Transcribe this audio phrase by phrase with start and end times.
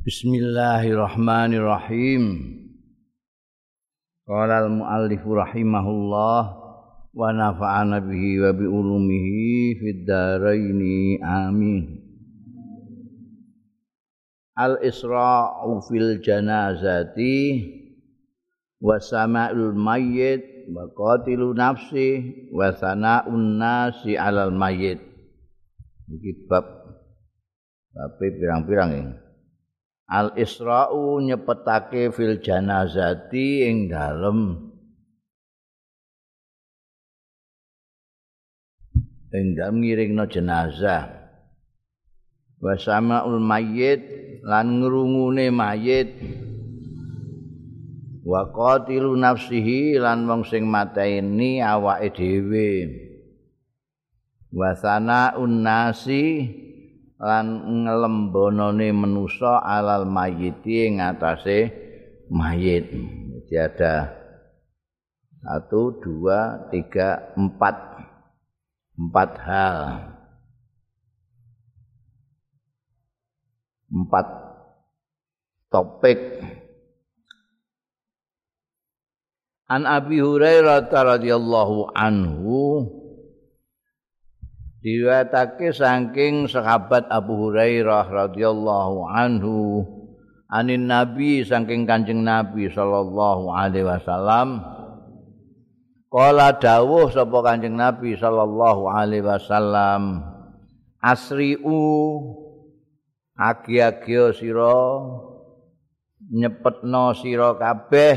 [0.00, 2.24] Bismillahirrahmanirrahim.
[4.24, 6.40] Qala al-muallif rahimahullah
[7.12, 10.08] wa nafa'ana bihi wa bi ulumihi fid
[11.20, 12.00] amin.
[14.56, 17.60] Al-isra'u fil janazati
[18.80, 24.96] wa sama'ul mayyit wa qatilu nafsi wa sana'un nasi 'alal mayyit.
[26.08, 26.64] Iki bab
[27.92, 29.28] bab pirang-pirang ini.
[30.10, 34.58] Al Isra'u nyepetake fil janazati ing dalem
[39.30, 41.06] ing dalem ngiringno jenazah.
[42.58, 44.02] Wa sama'ul mayyit
[44.42, 46.10] lan ngrungune mayit.
[48.26, 52.70] Wa qatilu nafsihi lan wong sing mateni awake dhewe.
[54.50, 56.26] Wa sana'un nasi
[57.20, 61.68] lan ngelembonone manusa alal mayiti ing atase
[62.32, 62.88] mayit.
[63.44, 63.94] Jadi ada
[65.40, 67.76] satu, dua, tiga, empat,
[68.96, 69.78] empat hal,
[73.92, 74.26] empat
[75.68, 76.20] topik.
[79.70, 82.58] An Abi Hurairah radhiyallahu anhu
[84.80, 89.84] Diriwayatake saking sahabat Abu Hurairah radhiyallahu anhu
[90.48, 94.64] anin Nabi saking Kanjeng Nabi sallallahu alaihi wasallam.
[96.08, 100.24] Kala dawuh sapa Kanjeng Nabi sallallahu alaihi wasallam
[101.04, 102.24] asriu
[103.36, 104.80] agi-agi sira
[106.32, 108.16] nyepetno sira kabeh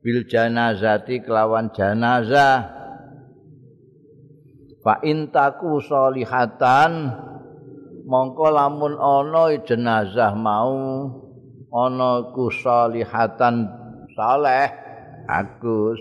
[0.00, 2.75] bil janazati kelawan janazah
[4.86, 7.10] fa intaku solihatan
[8.06, 11.10] mongko lamun ana jenazah mau
[11.74, 13.66] ana ku solihatan
[14.14, 14.70] saleh
[15.26, 15.98] agus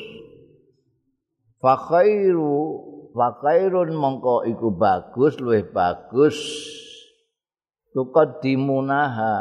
[1.58, 2.62] fa khairu
[3.18, 6.38] fa khairun mongko iku bagus luwih bagus.
[7.96, 9.36] Tuqaddimunaha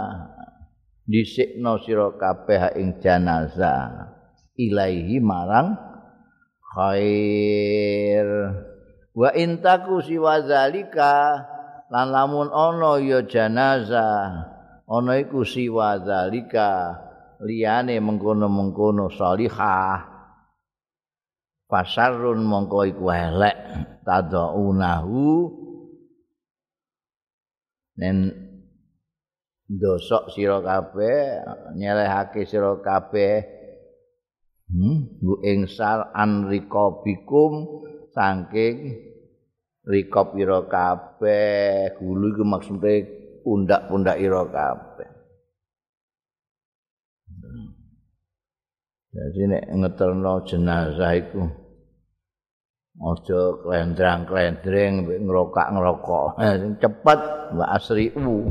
[1.11, 4.15] dhisikno sira kabeh ing jenazah.
[4.55, 5.75] Ilaihi marang
[6.63, 8.31] khair
[9.15, 11.43] wa intaku siwa zalika
[11.89, 14.51] lan lamun ana ya janazah
[14.85, 16.99] ana iku siwa zalika
[17.45, 20.13] liyane mengkono-mengkono salihah.
[21.65, 23.57] Pasarun mongko iku elek
[24.05, 25.49] tadaunahu
[27.99, 28.17] nen
[29.67, 31.41] dosok sira kabeh
[31.75, 33.43] nyelehake sira kabeh.
[34.69, 38.77] Hmm bu ingsal an rikobikum saking
[39.85, 42.95] rikop ira kabeh gulu iku maksude
[43.45, 45.11] pundak-pundak ira kabeh.
[49.15, 51.47] Jadi nek ngeterno jenazah iku
[52.95, 56.39] aja klendrang-klendreng ngerokak-ngerokok
[56.83, 57.21] cepet
[57.55, 58.51] mbak asri u.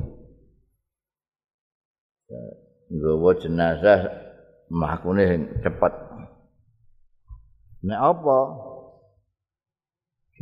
[2.93, 3.99] Nggawa jenazah
[4.71, 5.93] mlakune cepet.
[7.83, 8.37] Nek apa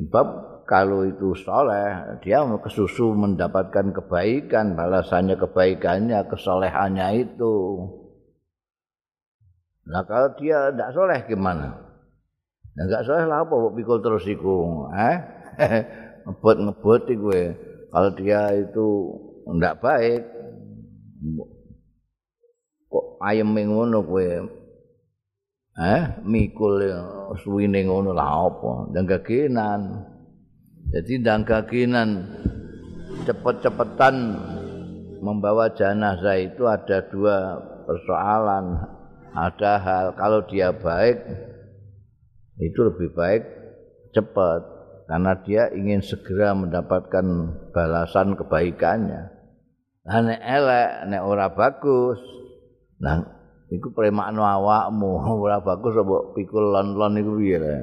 [0.01, 0.27] Sebab
[0.65, 7.55] kalau itu soleh, dia kesusu mendapatkan kebaikan, balasannya kebaikannya, kesolehannya itu.
[9.85, 11.69] Nah kalau dia tidak soleh gimana?
[12.71, 15.17] Nah, enggak soleh lah apa pikul terus iku, eh?
[16.25, 17.43] ngebut ngebut gue.
[17.91, 18.87] Kalau dia itu
[19.51, 20.23] tidak baik,
[22.87, 24.60] kok ayam ngono gue
[25.79, 26.83] eh mikul
[27.39, 28.91] suwine ngono lah apa?
[28.91, 29.81] Ndang gagenan
[30.91, 31.47] jadi ndang
[33.23, 34.15] cepet-cepetan
[35.23, 38.91] membawa jenazah itu ada dua persoalan.
[39.31, 41.23] Ada hal kalau dia baik
[42.59, 43.43] itu lebih baik
[44.11, 44.67] cepat.
[45.07, 47.23] Karena dia ingin segera mendapatkan
[47.71, 49.31] balasan kebaikannya.
[50.03, 52.19] Nah nek elek nek ora bagus
[53.01, 53.23] nah
[53.71, 55.11] iku premakno awakmu.
[55.47, 57.75] Ora bagus apa pikul lon-lon iku piye lho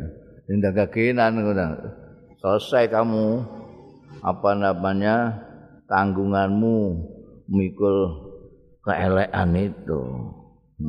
[0.49, 1.67] ndak kagenan ngono
[2.41, 3.27] selesai kamu.
[4.25, 5.47] Apa namanya?
[5.89, 6.77] Tanggunganmu
[7.49, 7.97] mikul
[8.85, 10.01] keelekan itu.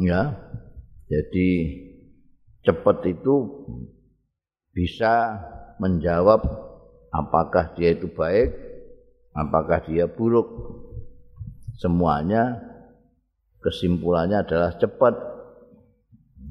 [0.04, 0.36] Ya.
[1.08, 1.50] Jadi
[2.68, 3.66] cepat itu
[4.76, 5.40] bisa
[5.80, 6.44] menjawab
[7.10, 8.54] apakah dia itu baik
[9.36, 10.48] apakah dia buruk.
[11.80, 12.69] Semuanya
[13.64, 15.14] kesimpulannya adalah cepat.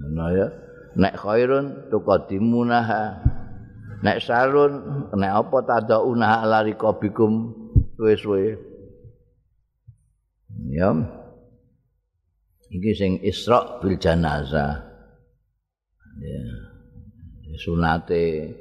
[0.09, 0.47] Nah ya,
[0.97, 3.37] nek khairun tuqaddimunaha.
[3.99, 4.73] Nek sarun,
[5.11, 7.51] nek apa tadauna ala riqabikum
[7.99, 8.55] suwe-suwe.
[10.71, 10.95] Ya.
[12.69, 14.85] iki sing Isra bil janazah
[16.21, 16.45] ya
[17.59, 18.53] sunate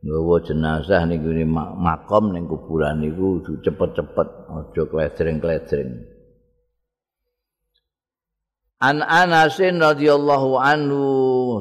[0.00, 1.44] nggawa jenazah ngene
[1.76, 5.90] makom ning kuburan niku cepet-cepet aja kledreng-kledreng
[8.78, 11.02] An Anasin radhiyallahu anhu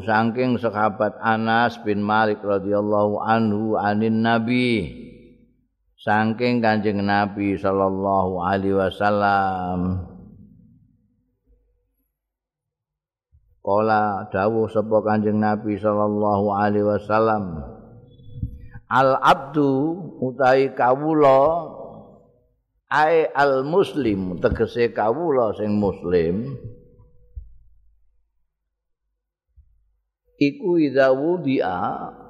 [0.05, 4.93] saking sahabat Anas bin Malik radhiyallahu anhu anin Nabi.
[5.97, 10.05] Saking Kanjeng Nabi sallallahu alaihi wasallam.
[13.65, 17.65] Kala dawuh sapa Kanjeng Nabi sallallahu alaihi wasallam
[18.93, 19.65] Al abdu
[20.21, 21.65] utahi kawula
[22.93, 24.37] ai al muslim.
[24.37, 26.76] Tegese kawula sing muslim
[30.37, 31.81] iku idza wudi'a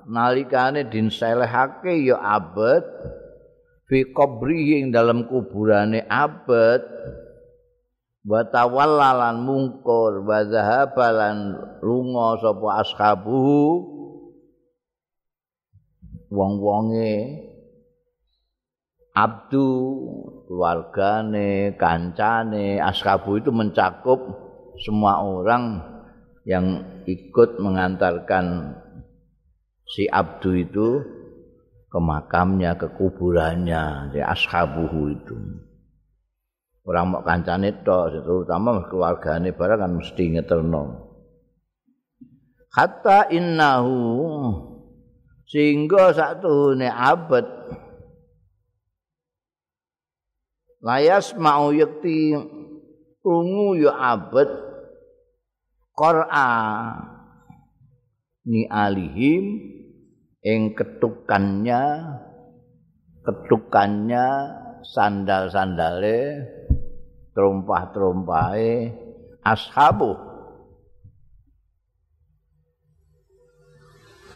[0.07, 2.83] nalikane dinselehake ya abet
[3.87, 6.83] fi qabri ing dalam kuburane abet.
[8.27, 13.39] Wa tawallalan mungkur wa zahabalan lunga sapa ashabu
[16.27, 17.39] wong-wonge
[19.15, 19.69] abdu
[20.43, 24.19] keluargane kancane ashabu itu mencakup
[24.83, 25.79] semua orang
[26.47, 28.79] yang ikut mengantarkan
[29.83, 31.03] si abdu itu
[31.91, 35.35] ke makamnya, ke kuburannya, di ashabuhu itu.
[36.87, 40.83] Orang mau kancane to, terutama keluargane barang kan mesti ngeterno.
[42.71, 43.91] Hatta innahu
[45.47, 47.47] sehingga satu ne abad
[50.83, 52.35] layas mau yakti
[53.23, 54.66] ungu ya abad
[55.97, 56.29] qara
[58.45, 59.45] ni alihim
[60.45, 61.81] ing ketukannya
[63.25, 64.25] ketukannya
[64.85, 66.47] sandal-sandale
[67.35, 68.93] trompah-trompahe
[69.43, 70.15] ashabu.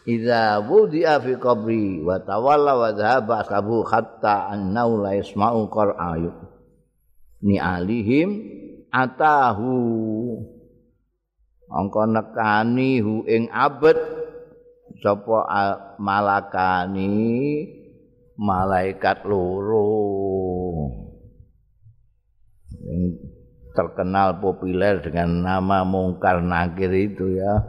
[0.02, 6.34] Iza wudi'a fi qabri wa tawalla wa dhahaba ashabu hatta annau la yasma'u qara'ayu
[7.46, 8.30] ni alihim
[8.90, 9.78] atahu
[11.72, 13.96] angka nekani hu ing abet
[15.00, 15.48] sapa
[15.98, 17.16] malakani
[18.38, 19.88] malaikat loro.
[22.82, 23.04] Yang
[23.72, 27.62] terkenal populer dengan nama mungkar nakir itu ya.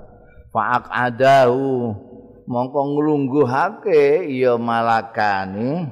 [0.51, 1.95] Faak adahu.
[2.43, 5.87] Mongko nglungguhake ya malakani.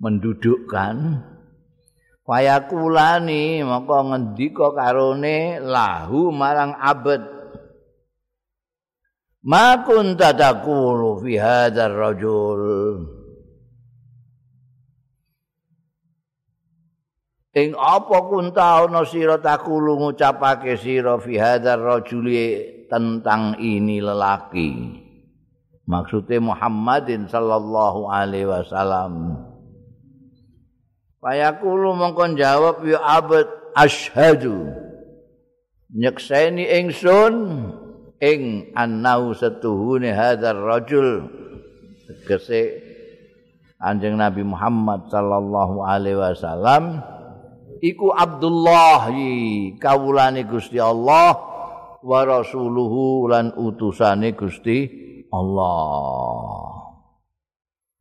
[0.00, 0.96] Mendudukkan
[2.24, 7.40] Fayakulani maka ngendika karone lahu marang abad
[9.40, 12.62] Ma kunta taqulu fi hadzal rajul.
[17.56, 24.70] Ing apa kunta ana sira takulu ngucapake sira fi hadzal rajuli tentang ini lelaki?
[25.88, 29.40] Maksudnya Muhammadin sallallahu alaihi wasallam
[31.20, 33.44] Fayaqulu mongkon jawab ya abad
[33.76, 34.72] asyhadu
[35.92, 37.34] nyekseni ingsun
[38.24, 41.28] ing annau setuhune hadzal rajul
[42.08, 42.90] tegese
[43.80, 47.00] Anjing Nabi Muhammad sallallahu alaihi wasallam
[47.80, 49.08] iku Abdullah
[49.80, 51.32] kawulane Gusti Allah
[52.04, 54.84] wa rasuluhu lan utusane Gusti
[55.32, 56.69] Allah.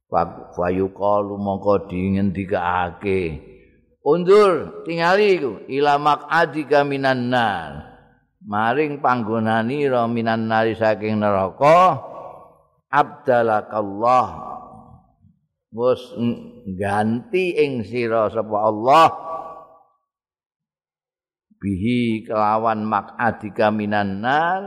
[0.09, 3.45] Fayu kalu mongko dingendikake.
[4.01, 7.85] Undur tingali iku ila maq'adika minan nar.
[8.41, 12.01] Maring panggonani ra minan nari saking neraka.
[12.89, 14.27] Abdalakallah.
[15.69, 16.01] Wes
[16.73, 19.13] ganti ing sira sapa Allah.
[21.61, 24.63] Bihi kelawan maq'adika minan nar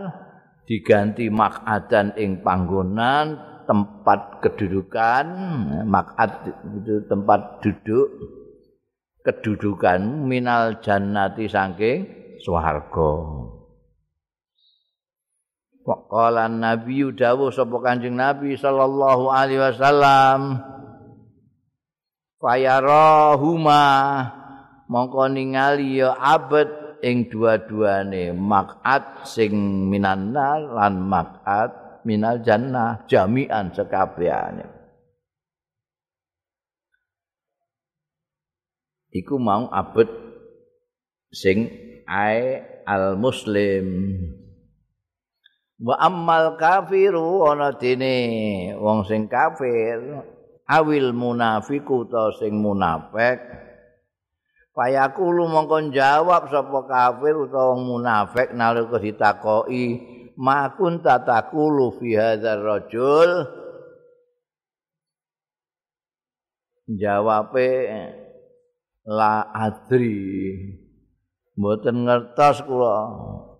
[0.70, 5.26] diganti maq'adan ing panggonan tempat kedudukan
[5.87, 6.52] makat
[6.83, 8.07] itu tempat duduk
[9.23, 12.07] kedudukan minal jannati saking
[12.42, 13.12] swarga.
[15.83, 20.62] Qala Nabi dawuh sapa Kanjeng Nabi sallallahu alaihi wasallam
[22.38, 23.83] Fayarahuma
[24.87, 26.71] mongko ningali ya abet
[27.02, 29.54] ing dua-duane makat sing
[29.90, 34.66] minanna lan makat minal jannah jami'an sekabehane.
[39.12, 40.09] Iku mau abet
[41.28, 41.68] sing
[42.09, 43.87] ae al muslim.
[45.82, 48.14] Wa ammal kafiru ana dene
[48.78, 49.99] wong sing kafir
[50.71, 53.42] awil munafiku ta sing munafik
[54.73, 60.00] Fayaqulu mongko jawab sapa kafir utawa munafik nalika ditakoki
[60.37, 63.31] makun tatakulu fi hadzal rajul.
[66.93, 67.71] Jawabe
[69.09, 70.57] la adri.
[71.57, 72.97] Mboten ngertos kula.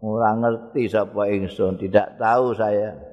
[0.03, 1.79] Ora ngerti sapa ingsun.
[1.79, 3.13] Tidak tahu saya.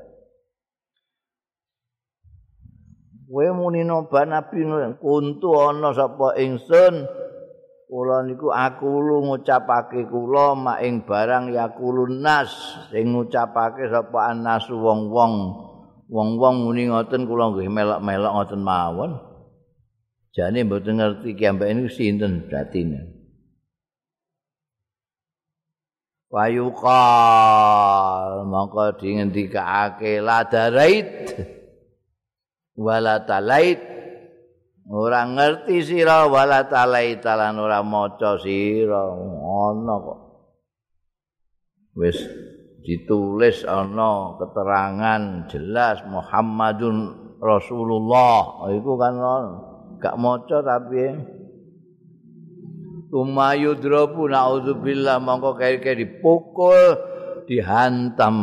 [3.29, 4.65] Kowe muni nabi
[4.97, 7.05] kuntu ana sapa ingsun
[7.89, 12.53] kula niku aku lu ngucapake kula maing barang yakulun nas
[12.93, 15.65] sing ngucapake sapa anas wong-wong.
[16.09, 19.11] Wong-wong muni ngoten kula nggih melok-melok ngoten mawon.
[20.29, 23.17] Jane mboten ngerti ki ambek niku sinten datine
[26.29, 26.85] Wayuqal
[28.45, 31.09] mongko di ngendikake ladarait
[32.77, 33.81] wala talait
[34.89, 39.05] ora ngerti sira wala talai talan ora maca sira.
[39.69, 40.19] Ana kok.
[41.93, 42.17] Wis
[42.81, 46.97] ditulis ana keterangan jelas Muhammadun
[47.37, 48.65] Rasulullah.
[48.73, 49.13] Iku kan
[50.01, 51.37] gak maca tapi.
[53.09, 56.77] Tumayudrabu na'udzubillah mongko kaya-kaya dipukul
[57.49, 58.37] dihantam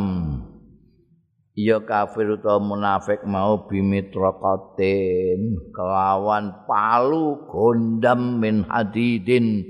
[1.56, 9.64] ya kafir utawa munafik mau bimitraqatin kelawan palu gondam min hadidin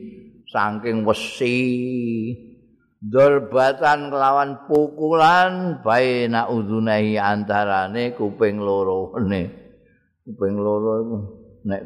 [0.51, 1.63] saking wesi.
[3.07, 9.47] Dorbatan kelawan pukulan baina udunai antarane kuping loro ne
[10.27, 11.17] kuping loro iku
[11.71, 11.83] nek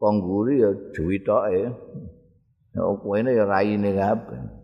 [0.00, 1.52] kongguri ya juwitoke
[2.72, 4.59] ya kuwi ya raine kabeh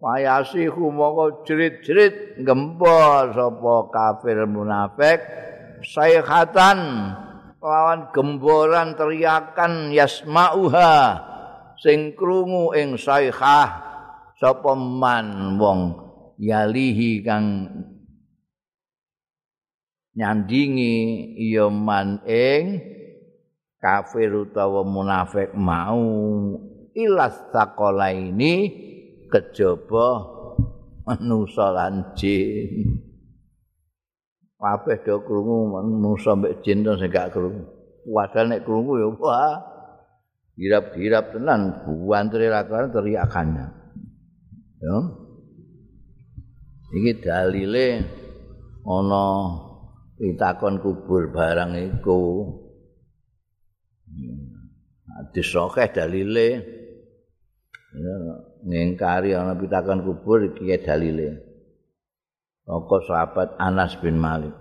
[0.00, 5.20] Wayasihu mongko jerit-jerit gempor sapa kafir munafik
[5.84, 7.12] sayhatan
[7.60, 11.20] lawan gemboran teriakan yasmauha
[11.76, 13.68] sing krungu ing sayhah
[14.40, 15.80] sapa man wong
[16.40, 17.68] yalihi kang
[20.16, 20.96] nyandingi
[21.36, 22.80] ya man ing
[23.76, 26.08] kafir utawa munafik mau
[26.96, 27.36] ilas
[28.16, 28.88] ini
[29.30, 30.06] kejaba
[31.06, 33.00] manusa lan jin.
[34.60, 37.64] Kabeh do krungu manusa mbek jin to sing gak krungu.
[38.04, 39.56] Padahal nek krungu ya wah.
[40.60, 43.66] Girap-girap tenan buantre rakan teriakannya.
[44.84, 44.96] Ya.
[46.90, 48.04] Iki dalile
[48.84, 49.24] ana
[50.20, 52.20] pitakon kubur barang iku.
[55.08, 56.79] Hadis sokeh dalile.
[57.90, 58.14] Ya,
[58.62, 61.42] ngingkari ana pitakan kubur iki dalile.
[62.62, 64.54] Saka sahabat Anas bin Malik.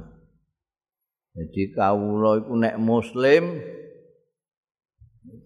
[1.37, 3.61] Jadi kawula iku nek muslim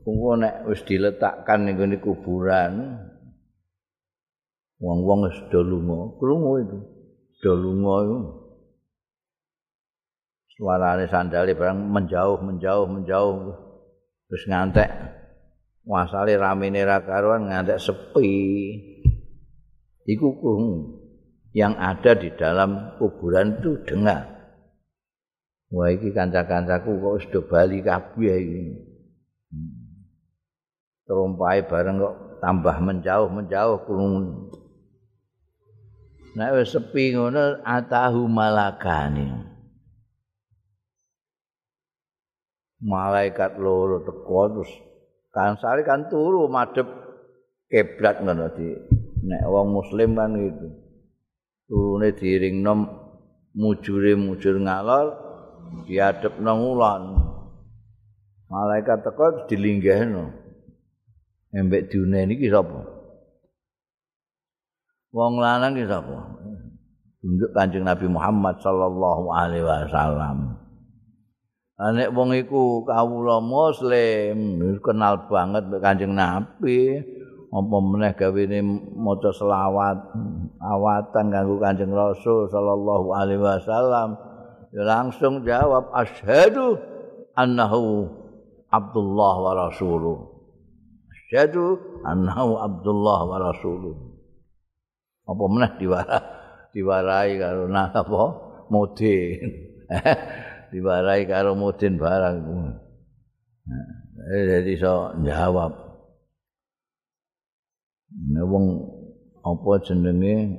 [0.07, 3.03] kuwi nek wis diletakkan ning ngene kuburan
[4.79, 6.79] wong-wong wis do lunga, krungu itu.
[7.43, 8.19] Do lunga iku.
[10.55, 13.35] Suarane sandale barang menjauh, menjauh, menjauh
[14.31, 14.89] terus ngantek
[15.83, 18.31] wasale ramene ra karuan ngantek sepi.
[20.03, 20.27] Iku
[21.55, 24.27] yang ada di dalam kuburan itu dengar.
[25.73, 28.63] Wah iki kanca-kancaku kok wis do bali kabeh iki.
[31.07, 34.13] Terumpai bareng kok tambah menjauh menjauh kurung.
[36.35, 39.53] Nek wis sepi ngono atahu malakani
[42.83, 44.71] malaikat loro teko terus
[45.33, 46.85] kan sari kan turu madhep
[47.67, 48.69] kiblat ngono di.
[49.25, 50.67] Nek wong muslim kan gitu.
[51.65, 52.73] Turune diringno
[53.57, 55.07] mujure mujur ngalor
[55.89, 57.17] diadep nang ulan
[58.45, 60.29] malaikat teko dilinggahno
[61.49, 62.85] embek diune niki sapa?
[65.13, 66.17] Wong lanang iki sapa?
[67.23, 70.62] Tunjuk kanjeng Nabi Muhammad sallallahu alaihi wasallam
[71.91, 77.03] nek wong iku kawula muslim kenal banget mek Kanjeng Nabi.
[77.53, 78.65] Apa meneh gawene
[78.97, 79.97] maca selawat
[80.57, 84.15] awatan kanggo Kanjeng Rasul sallallahu alaihi wasallam.
[84.73, 86.79] Langsung jawab asyhadu
[87.35, 88.09] annahu
[88.71, 90.17] Abdullah wa rasuluh.
[91.13, 93.95] Asyhadu annahu Abdullah wa rasuluh.
[95.29, 96.21] Apa meneh diwarai
[96.73, 98.23] diwarai karo napa?
[98.71, 99.51] Mudin
[100.73, 102.37] diwarai karo mudin barang.
[104.33, 105.77] Eh jadi so jawab.
[108.13, 108.65] Nek wong
[109.43, 110.55] apa jenenge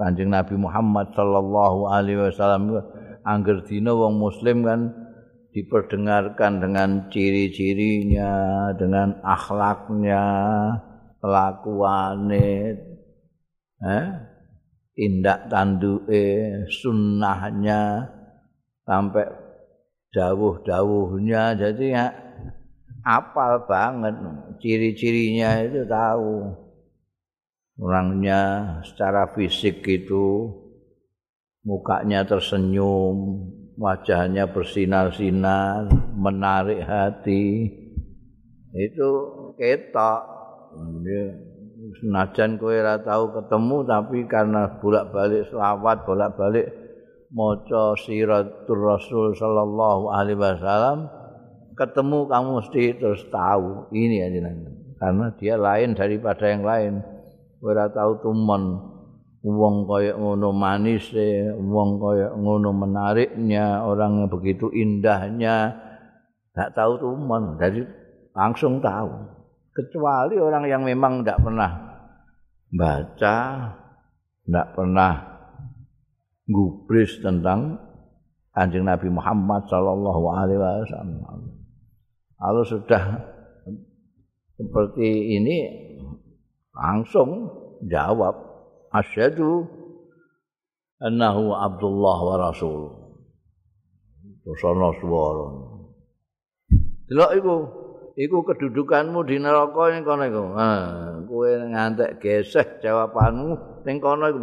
[0.00, 2.78] Kanjeng Nabi Muhammad sallallahu alaihi wasallam
[3.26, 4.92] angger dina wong muslim kan
[5.50, 8.30] diperdengarkan dengan ciri-cirinya,
[8.78, 10.22] dengan akhlaknya,
[11.18, 12.78] kelakuannya,
[13.82, 14.06] eh?
[14.94, 16.26] tindak tanduke,
[16.70, 18.06] sunnahnya,
[18.86, 19.26] sampai
[20.10, 22.06] dawuh-dawuhnya, jadi ya,
[23.06, 24.14] apal banget,
[24.58, 26.54] ciri-cirinya itu tahu.
[27.80, 28.40] Orangnya
[28.84, 30.52] secara fisik itu
[31.64, 33.48] mukanya tersenyum,
[33.80, 37.72] wajahnya bersinar-sinar, menarik hati.
[38.76, 39.10] Itu
[39.56, 40.22] ketok.
[41.90, 46.68] Senajan kowe ora tahu ketemu tapi karena bolak-balik selawat, bolak-balik
[47.30, 51.06] maca siratul Rasul sallallahu alaihi wasallam,
[51.78, 54.50] ketemu kamu mesti terus tahu ini aja
[55.00, 56.94] karena dia lain daripada yang lain.
[57.64, 58.62] Ora tahu tumen
[59.40, 61.08] wong kaya ngono manis
[61.56, 65.72] wong kaya ngono menariknya orang begitu indahnya.
[66.52, 67.86] Tak tahu tumen jadi
[68.36, 69.08] langsung tahu.
[69.70, 71.70] Kecuali orang yang memang tidak pernah
[72.70, 73.38] baca
[74.46, 75.29] tidak pernah
[76.50, 77.78] gubris tentang
[78.50, 81.54] Kanjeng Nabi Muhammad sallallahu alaihi wasallam.
[82.34, 83.02] Kalau sudah
[84.58, 85.58] seperti ini
[86.74, 87.48] langsung
[87.86, 88.34] jawab
[88.90, 89.64] asyhadu
[90.98, 92.80] annahu Abdullah wa Rasul.
[94.42, 95.48] Terus ana swara.
[97.06, 97.54] Delok iku,
[98.18, 100.44] iku kedudukanmu di neraka ning kono iku.
[100.58, 100.68] Ha,
[101.28, 104.40] kowe ngantek geseh jawabanmu ning kono iku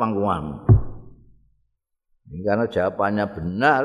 [2.28, 2.44] pangkuan.
[2.44, 3.84] Karena jawabannya benar,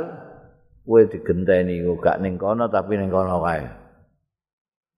[0.83, 3.65] kowe digenteni iku gak ning kono tapi ning kono kae.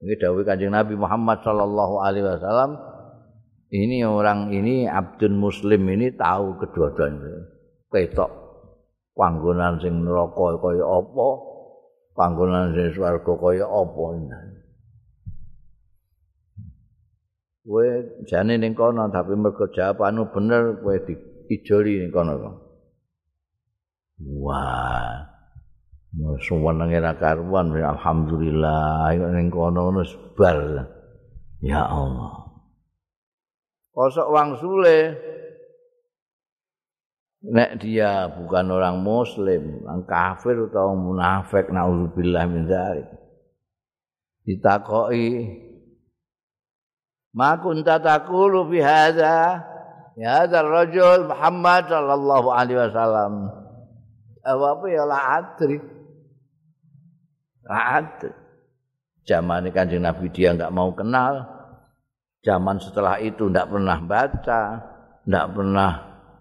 [0.05, 2.77] Ini dawuh Kanjeng Nabi Muhammad sallallahu alaihi wasallam,
[3.75, 7.51] ini orang ini abdun muslim ini tahu kedua-duanya
[7.91, 8.31] ketok
[9.19, 11.29] panggonan sing neraka kaya apa
[12.15, 14.05] panggonan sing swarga kaya apa
[17.65, 17.87] kowe
[18.29, 22.64] jane ning kono tapi mergo jawabanmu bener kowe diijoli ning kono
[24.21, 25.35] wah.
[26.15, 29.11] Suwenenge ra karuan alhamdulillah.
[29.35, 30.59] Ning kono ngono sebar
[31.59, 32.45] ya Allah.
[33.95, 34.55] Kosok wang
[37.45, 43.09] nek dia bukan orang muslim orang kafir atau munafik naudzubillah min dzalik.
[44.49, 45.29] Ditakoki
[47.37, 49.61] ma kunta taqulu fi hadza?
[50.15, 53.33] Ya hadza rajul Muhammad sallallahu alaihi wasallam
[54.45, 55.81] apa ya la adri
[57.65, 58.33] la adri
[59.25, 61.55] zaman kanjeng Nabi dia enggak mau kenal
[62.45, 64.63] zaman setelah itu tidak pernah baca,
[65.25, 65.93] tidak pernah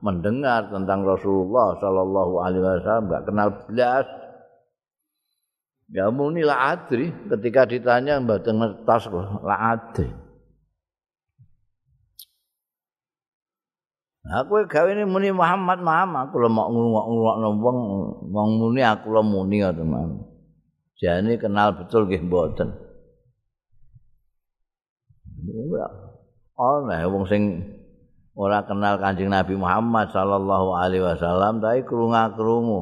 [0.04, 4.06] mendengar tentang Rasulullah Shallallahu Alaihi Wasallam, nggak kenal belas.
[5.94, 9.08] Ya muni la adri ketika ditanya mbak dengar tas
[9.40, 10.12] la adri.
[14.24, 17.78] Aku gawe ini muni Muhammad Muhammad aku lo mau nguruk nguruk nombong
[18.32, 20.24] mau muni aku lo muni ya teman.
[20.96, 22.72] Jadi kenal betul gih boten.
[26.56, 27.68] Ana wong sing
[28.32, 32.82] ora kenal Kanjeng Nabi Muhammad sallallahu alaihi wasallam tapi krungu-krungu.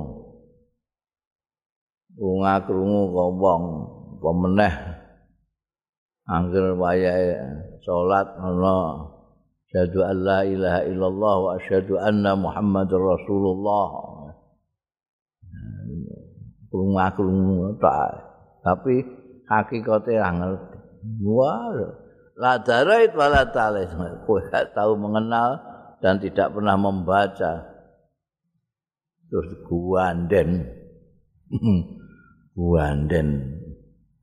[2.21, 3.63] Krungu-krungu kok wong
[4.21, 4.73] pemeneh
[6.29, 7.33] angger wayahe
[7.81, 9.10] salat ana
[9.71, 13.87] Asyhadu an la ilaha illallah wa asyhadu anna Muhammadur Rasulullah.
[16.67, 17.79] Krungu-krungu
[18.67, 18.95] Tapi
[19.47, 20.75] hakikate ngerti.
[21.23, 21.71] Wah,
[22.35, 23.95] la darait wala talis.
[24.27, 25.63] Kowe gak tahu mengenal
[26.03, 27.63] dan tidak pernah membaca.
[29.31, 30.67] Terus guanden.
[32.59, 33.27] Guanden.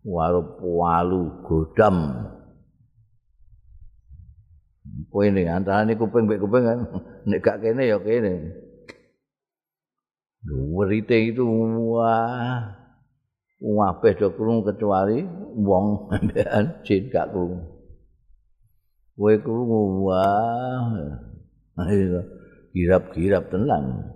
[0.04, 2.36] Warup walu godam
[5.08, 6.80] ini antara ini kuping mbek kuping kan.
[7.28, 8.52] Nek gak kene ya kene.
[10.48, 11.44] Werite itu
[11.92, 12.76] wah.
[13.58, 15.26] Wah do krungu kecuali
[15.58, 16.14] wong
[16.86, 17.58] jin gak krungu.
[19.18, 20.92] Kowe krungu wah.
[21.78, 22.22] Ayo
[22.74, 24.14] girap-girap tenan.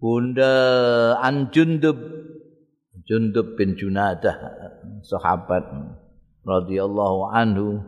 [0.00, 0.54] Bunda
[1.20, 2.00] An Jundub
[3.04, 4.32] Jundub bin Junadah
[5.04, 5.66] sahabat
[6.44, 7.80] radhiyallahu anhu.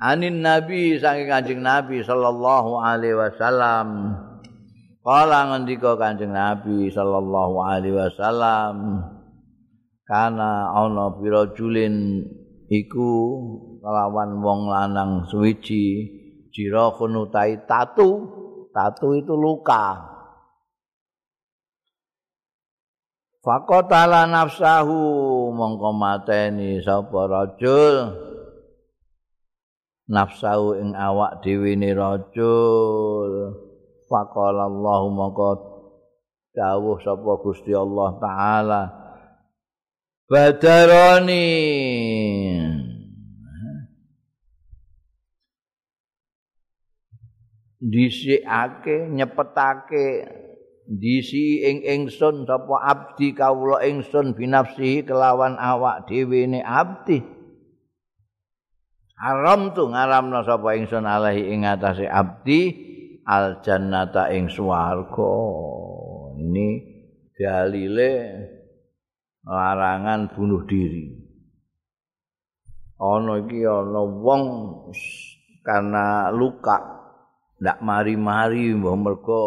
[0.00, 4.16] Anin nabi saking kanjeng nabi sallallahu alaihi wasallam.
[5.00, 9.04] Kala ngendika kanjeng nabi sallallahu alaihi wasallam
[10.04, 12.26] kana ana pira julin
[12.66, 13.10] iku
[13.80, 16.10] kelawan wong lanang suwiji
[16.50, 18.38] jira kunutai tatu.
[18.70, 20.09] Tatu itu luka
[23.40, 28.12] Fakotala nafsahu mongko mateni sapa rajul.
[30.12, 33.32] Nafsahu ing awak dhewe ne rajul.
[34.12, 35.50] Faqala Allah mongko
[36.52, 38.82] dawuh sapa Gusti Allah taala.
[40.28, 41.48] Badarani.
[47.80, 50.06] Dhisikake nyepetake
[50.90, 57.22] disi ing ingsun sapa abdi kawula ingsun binafsi kelawan awak dhewe ne abdi.
[59.14, 62.60] Haram tu ngaramna sapa ingsun alaihi ing atase abdi
[63.22, 65.30] al jannata ing swarga.
[66.40, 66.68] Ini
[67.38, 68.12] dalile
[69.46, 71.06] larangan bunuh diri.
[73.00, 74.44] Ana iki ana wong
[75.64, 77.00] karena luka
[77.60, 79.44] ndak mari-mari mbah mergo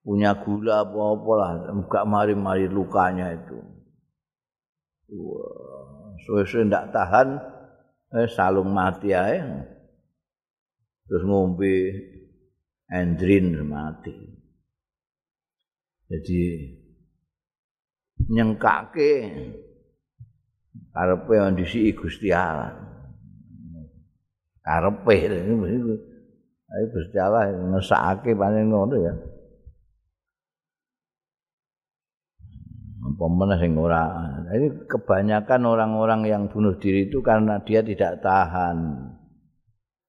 [0.00, 3.58] punya gula apa-apa lah enggak mari-mari lukanya itu.
[6.24, 7.36] Suwe-suwe ndak tahan
[8.16, 9.38] eh salung mati ae.
[11.04, 11.74] Terus ngombe
[12.86, 14.14] endrin mati.
[16.10, 16.42] Jadi
[18.30, 19.12] nyengkake
[20.90, 22.74] karepe yang disi Gusti Allah.
[24.62, 25.16] Karepe.
[26.70, 29.14] Ayo Gusti Allah ngesake pancen ngono ya.
[33.20, 34.08] Pemenang sing ora.
[34.48, 38.96] Ini kebanyakan orang-orang yang bunuh diri itu karena dia tidak tahan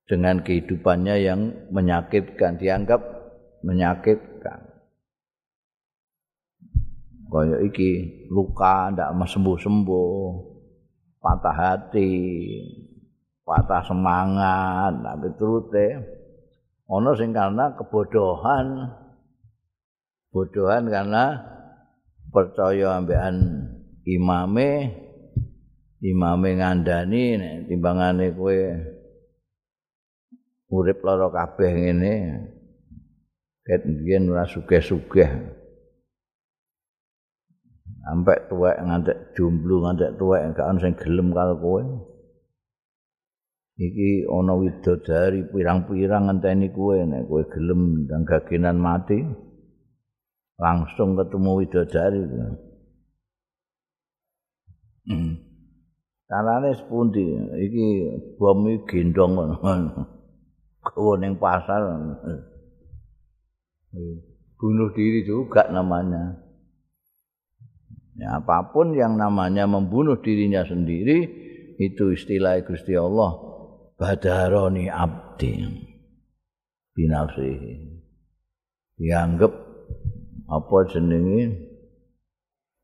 [0.08, 1.40] dengan kehidupannya yang
[1.76, 3.04] menyakitkan, dianggap
[3.68, 4.72] menyakitkan.
[7.32, 10.20] Kaya iki luka ndak sembuh-sembuh,
[11.20, 12.12] patah hati,
[13.44, 15.88] patah semangat, tapi terute
[16.88, 18.68] ana sing karena kebodohan.
[20.32, 21.24] Bodohan karena
[22.32, 23.36] percaya ambekan
[24.08, 24.70] imame
[26.02, 28.58] imame ngandani nek timbangane kowe
[30.72, 32.14] urip lara kabeh ngene
[33.68, 35.30] ket biyen ora sugih-sugih.
[38.02, 41.84] Sampai tuwek ngantek jomblo ngantek tuwek gak ana sing gelem karo kowe.
[43.78, 49.22] Iki ana widodari pirang-pirang ngenteni kowe nek kowe gelem ndang gagenan mati
[50.62, 52.22] langsung ketemu widodari.
[55.10, 55.34] Hmm.
[56.30, 57.26] Carane sepundi?
[57.66, 57.88] Iki
[58.38, 59.58] bom iki gendong ngono.
[60.86, 61.82] Gowo ning pasar.
[64.62, 66.38] Bunuh diri juga namanya.
[68.22, 71.26] Ya, apapun yang namanya membunuh dirinya sendiri
[71.82, 73.34] itu istilah Gusti Allah
[73.98, 75.66] badaroni abdi
[76.94, 77.74] binafsihi
[79.02, 79.71] dianggap
[80.52, 81.72] apa jenenge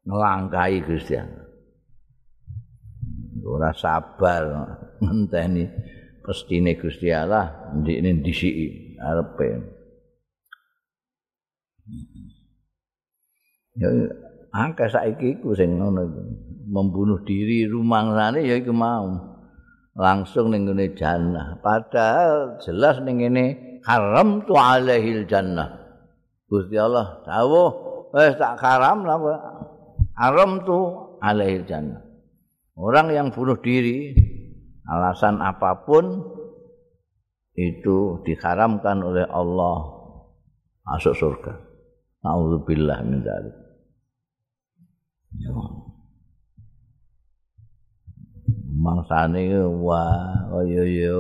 [0.07, 1.27] nglangkai Allah.
[3.47, 4.43] Ora sabar
[5.03, 5.67] ngenteni
[6.23, 9.47] pestine Gusti Allah ndikne disiki arepe.
[13.77, 13.87] Ya
[14.51, 16.07] angka saiki iku sing ngono.
[16.67, 19.15] Membunuh diri rumangsane ya iku mau.
[19.95, 21.63] Langsung ning ngene jannah.
[21.63, 25.76] Padahal jelas ning ngene haram tu alaihil jannah.
[26.47, 27.21] Gusti Allah.
[27.27, 27.69] Dawuh
[28.15, 29.19] wis tak haram lah
[30.15, 30.79] haram tu
[31.19, 32.01] alaihil jannah.
[32.77, 34.15] Orang yang bunuh diri
[34.87, 36.23] alasan apapun
[37.57, 39.77] itu diharamkan oleh Allah
[40.87, 41.53] masuk surga.
[42.23, 43.55] Alhamdulillah min dzalik.
[48.77, 51.19] Mangsane wah oh yo yo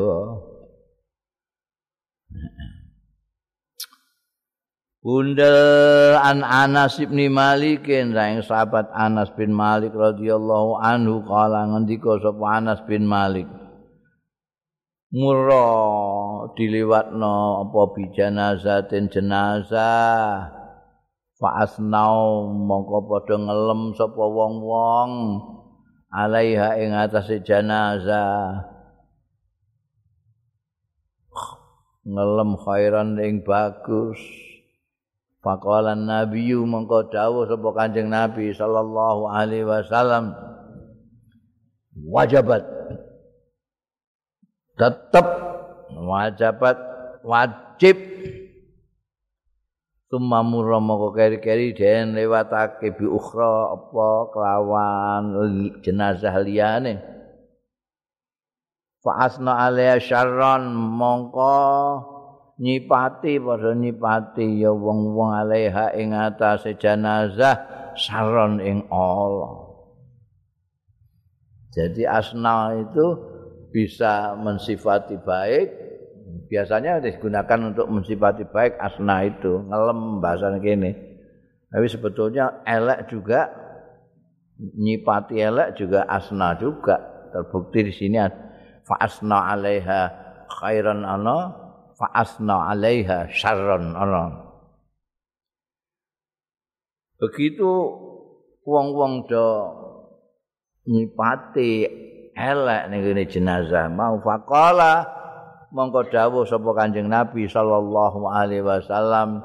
[4.97, 12.57] Bundel an Anas bin Malik yang sahabat Anas bin Malik radhiyallahu anhu kala ngendika sapa
[12.57, 13.45] Anas bin Malik.
[15.13, 20.49] Murra diliwatno apa bi janazatin jenazah.
[21.37, 25.11] Fa asnau mongko padha ngelem sapa wong-wong
[26.09, 28.65] alaiha ing atase jenazah.
[32.01, 34.46] Ngelem khairan ing bagus
[35.45, 40.33] Faqala nabiyyu mengko dawuh sapa Kanjeng Nabi sallallahu alaihi wasallam
[41.93, 42.65] wajibat
[44.77, 45.27] tetap
[45.93, 46.77] wajibat
[47.21, 47.97] wajib
[50.07, 55.23] Tumma murra moko keri-keri den lewatake bi ukhra apa kelawan
[55.83, 57.03] jenazah liyane.
[59.03, 61.59] Fa asna alaiha syarran mongko
[62.57, 69.67] nyipati padha nyipati ya wong-wong alaiha ing atase jenazah saron ing Allah.
[71.77, 73.05] Jadi asna itu
[73.69, 75.67] bisa mensifati baik,
[76.49, 80.97] biasanya digunakan untuk mensifati baik asna itu, ngelem bahasa kene.
[81.69, 83.53] Tapi sebetulnya elek juga
[84.57, 86.97] nyipati elek juga asna juga.
[87.29, 88.17] Terbukti di sini
[88.87, 90.01] fa asna alaiha
[90.47, 91.66] khairan ana
[91.97, 94.53] fa asna alaiha syarran ana.
[97.17, 97.65] begitu
[98.61, 99.49] wong-wong do
[100.85, 101.89] nyipati
[102.37, 105.09] elek ning jenazah mau faqala
[105.73, 109.41] mongko dawuh sapa Kanjeng Nabi sallallahu alaihi wasallam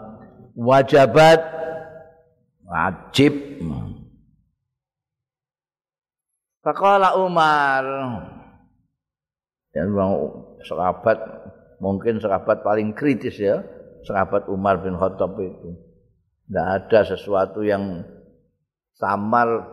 [0.54, 1.40] wajabat
[2.68, 3.32] wajib
[6.60, 7.84] faqala Umar
[9.72, 10.12] dan wong
[10.62, 11.41] sahabat
[11.82, 13.66] mungkin sahabat paling kritis ya
[14.06, 15.74] sahabat Umar bin Khattab itu
[16.46, 18.06] Tidak ada sesuatu yang
[18.94, 19.66] samar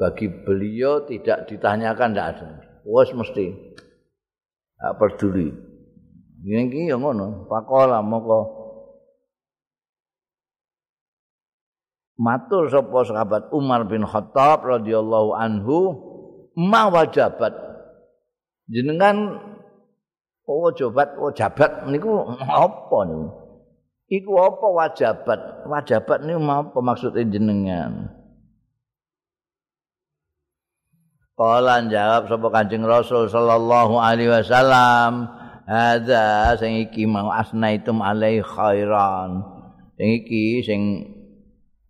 [0.00, 2.48] bagi beliau tidak ditanyakan tidak ada.
[2.86, 3.50] Wes mesti
[4.78, 5.48] tak peduli.
[6.44, 7.48] Ini ki yang ngono.
[7.48, 8.64] Pakola moko
[12.20, 15.78] matur sapa sahabat Umar bin Khattab radhiyallahu anhu
[16.54, 17.54] ma wajabat
[18.70, 19.40] jenengan
[20.48, 23.44] oh jabat oh jabat niku apa niku
[24.04, 25.40] Iku apa wajabat?
[25.64, 28.12] Wajabat ini apa maksudnya jenengan?
[31.34, 35.26] Kala jawab sapa Kanjeng Rasul sallallahu alaihi wasallam,
[35.66, 39.42] "Hadza sing iki mau asnaitum alai khairan."
[39.98, 40.80] Sing iki sing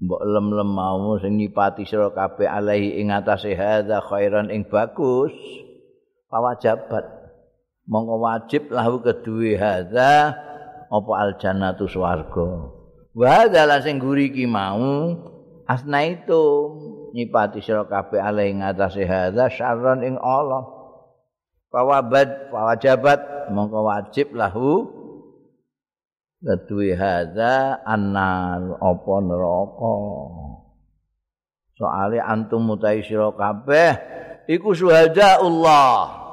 [0.01, 5.35] mbok lem-lem mau sing nyipati sira kabeh alaihi ing atase hadza khairan ing bagus.
[6.31, 7.24] Pawajabat.
[7.85, 10.33] Monggo wajib lahu kedue hadza
[10.89, 12.73] apa al jannatu swarga?
[13.13, 15.13] Wa dalah sing guri ki mau
[15.69, 16.45] asna itu
[17.13, 20.65] nyipati sira kabeh ale ing atase hadza syarron ing Allah.
[21.69, 24.89] Fawabad fawajabat mongko wajib lahu
[26.41, 29.97] kedue hadza annar apa neraka?
[31.77, 33.93] Soale antum mutai sira kabeh
[34.49, 36.24] iku suhada Allah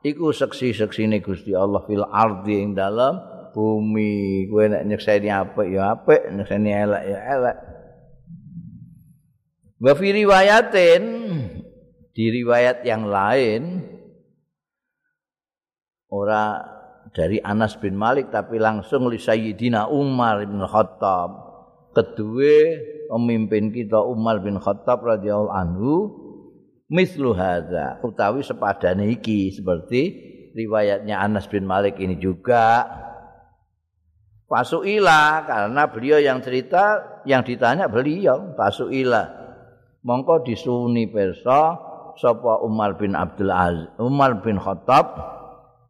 [0.00, 3.20] iku seksi-seksine Gusti Allah fil ardi ing dalam
[3.52, 4.46] bumi.
[4.48, 7.56] Kowe nek nyekseni apik ya apik nyekseni elek ya elek.
[9.80, 11.04] Wa fi riwayatin
[12.12, 13.80] di riwayat yang lain
[16.12, 16.60] ora
[17.10, 21.48] dari Anas bin Malik tapi langsung li Sayyidina Umar bin Khattab.
[21.90, 22.78] Kedua
[23.10, 25.94] pemimpin kita Umar bin Khattab radhiyallahu anhu
[26.90, 28.02] mislu hadza.
[28.02, 29.54] Utawi sepadane iki.
[29.54, 30.02] Seperti
[30.52, 32.84] riwayatnya Anas bin Malik ini juga.
[34.50, 39.38] Pasuila karena beliau yang cerita yang ditanya beliau Pasuila.
[40.02, 41.78] Mongko disuni perso
[42.18, 45.38] sapa Umar bin Abdul Aziz Umar bin Khattab.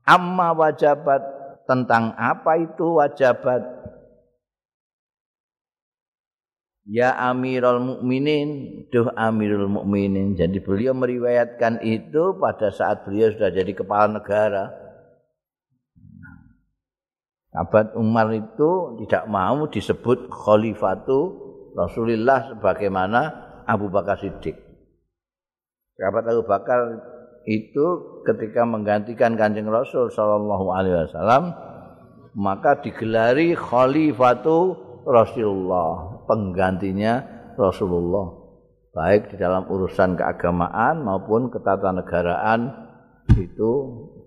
[0.05, 1.23] Amma wajabat
[1.65, 3.80] tentang apa itu wajabat
[6.91, 10.35] Ya Amirul Mukminin, duh Amirul Mukminin.
[10.35, 14.75] Jadi beliau meriwayatkan itu pada saat beliau sudah jadi kepala negara.
[17.55, 21.19] Abad Umar itu tidak mau disebut khalifatu
[21.79, 23.21] Rasulullah sebagaimana
[23.71, 24.59] Abu Bakar Siddiq.
[25.95, 26.81] Sahabat Abu Bakar
[27.47, 27.87] itu
[28.27, 31.55] ketika menggantikan Kanjeng Rasul sallallahu alaihi wasallam
[32.35, 37.27] maka digelari khalifatu Rasulullah, penggantinya
[37.59, 38.39] Rasulullah.
[38.95, 42.71] Baik di dalam urusan keagamaan maupun ketatanegaraan
[43.35, 43.71] itu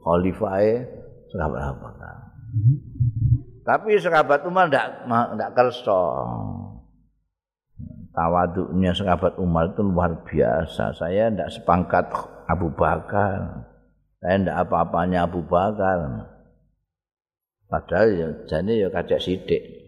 [0.04, 0.88] khalifah
[1.32, 2.16] sahabat Bakar.
[3.64, 6.02] Tapi sahabat Umar tidak tidak kerso.
[8.14, 10.94] Tawaduknya sahabat Umar itu luar biasa.
[10.96, 12.06] Saya tidak sepangkat
[12.46, 13.68] Abu Bakar.
[14.22, 16.30] Saya tidak apa-apanya Abu Bakar.
[17.68, 19.83] Padahal ya jadi ya kacak sidik.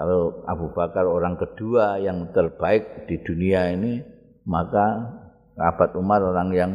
[0.00, 4.00] Kalau Abu Bakar orang kedua yang terbaik di dunia ini,
[4.48, 5.12] maka
[5.52, 6.72] sahabat Umar orang yang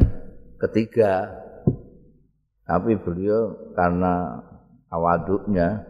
[0.61, 1.33] ketiga.
[2.69, 4.45] Tapi beliau karena
[4.93, 5.89] awaduknya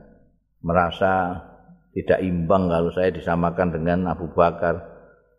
[0.63, 1.43] merasa
[1.91, 4.80] tidak imbang kalau saya disamakan dengan Abu Bakar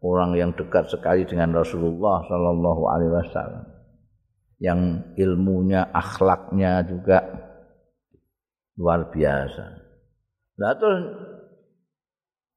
[0.05, 3.65] orang yang dekat sekali dengan Rasulullah Shallallahu Alaihi Wasallam
[4.61, 4.81] yang
[5.17, 7.25] ilmunya akhlaknya juga
[8.77, 9.65] luar biasa.
[10.57, 11.36] Nah terus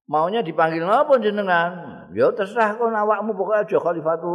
[0.09, 1.71] maunya dipanggil apa jenengan?
[2.17, 4.29] Ya terserah kon awakmu pokoknya aja khalifatu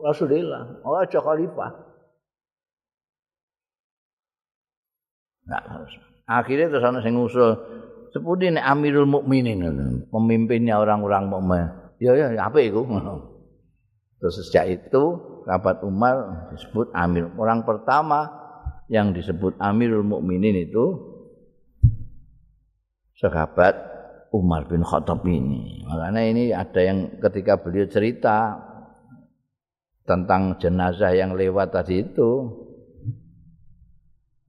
[0.00, 1.70] Rasulullah, oh aja khalifah.
[5.48, 5.84] Nah.
[6.28, 7.56] Akhirnya terus ana sing ngusul
[8.12, 9.64] sepundi nek Amirul Mukminin
[10.12, 11.64] pemimpinnya orang-orang mukmin.
[11.96, 12.84] Ya ya apik iku.
[14.20, 15.02] Terus sejak itu
[15.48, 17.32] sahabat Umar disebut Amir.
[17.40, 18.28] Orang pertama
[18.92, 21.16] yang disebut Amirul Mukminin itu
[23.16, 23.97] sahabat
[24.32, 25.84] Umar bin Khattab ini.
[25.88, 28.60] Makanya ini ada yang ketika beliau cerita
[30.04, 32.48] tentang jenazah yang lewat tadi itu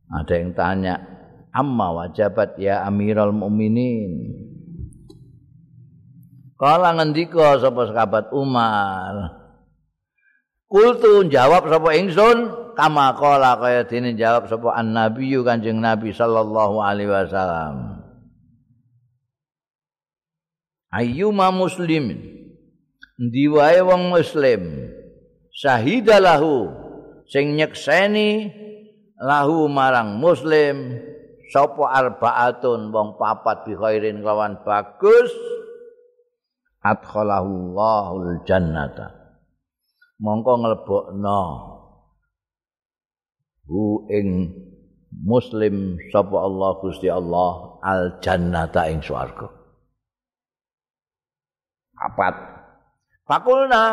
[0.10, 0.96] ada yang tanya
[1.56, 4.36] amma wajabat ya Amirul Mukminin.
[6.60, 9.40] Kala ngendika sapa sahabat Umar
[10.70, 12.38] Kultu jawab sapa ingsun
[12.78, 17.89] kama kala kaya dene jawab sapa an-nabi Kanjeng Nabi sallallahu alaihi wasallam.
[20.90, 22.18] Ayyuma muslimin
[23.22, 24.90] ndi wae wong muslim?
[25.54, 26.72] Syahidalahu
[27.30, 28.50] sing nyekseni
[29.22, 30.98] lahu marang muslim.
[31.54, 32.90] Sapa arbaatun?
[32.90, 35.30] Wong papat bi khairin lawan bagus.
[36.82, 39.14] Adkhalahu Allahul jannata.
[40.22, 41.42] Mongko nglebokno
[43.70, 44.50] hu ing
[45.14, 49.59] muslim sapa Allah Gusti Allah al jannata ing swarga
[52.00, 52.34] apat
[53.28, 53.84] fakulna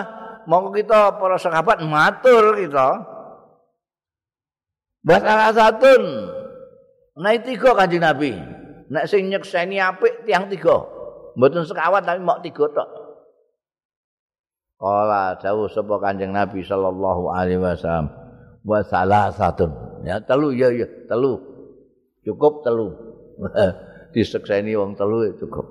[0.47, 3.17] mongko kita para sahabat matur kita
[5.07, 5.93] Buat salah satu
[7.23, 8.35] naik tiga kanjeng Nabi.
[8.91, 10.83] Nek sing nyekseni apik tiang tiga.
[11.39, 12.89] Mboten sekawan tapi mau tiga tok.
[14.77, 18.11] Kala jauh sapa Kanjeng Nabi sallallahu alaihi wasallam
[18.67, 20.03] wa salasatun.
[20.03, 21.39] Ya telu ya ya telu.
[22.27, 22.91] Cukup telu.
[24.13, 25.67] Disekseni wong telu cukup.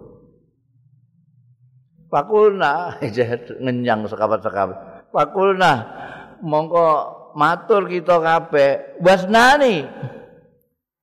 [2.15, 2.95] Pakulna
[3.63, 5.11] ngenyang sekabat-sekabat.
[5.11, 5.83] Pakulna
[6.39, 6.87] mongko
[7.35, 9.83] matur kita kabeh wasnani.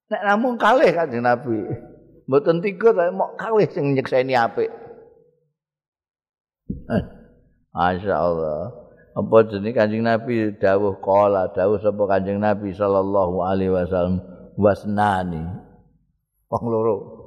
[0.08, 1.68] Nek namung kalih Kanjeng Nabi.
[2.24, 4.72] Mboten tiga tapi mok kalih sing nyekseni apik.
[6.72, 7.04] Eh.
[7.76, 8.72] Masya Allah.
[9.12, 14.24] Apa jenis kanjeng Nabi dawuh kola, dawuh sapa kanjeng Nabi sallallahu alaihi wasallam
[14.56, 15.44] wasnani.
[16.48, 17.21] Wong loro.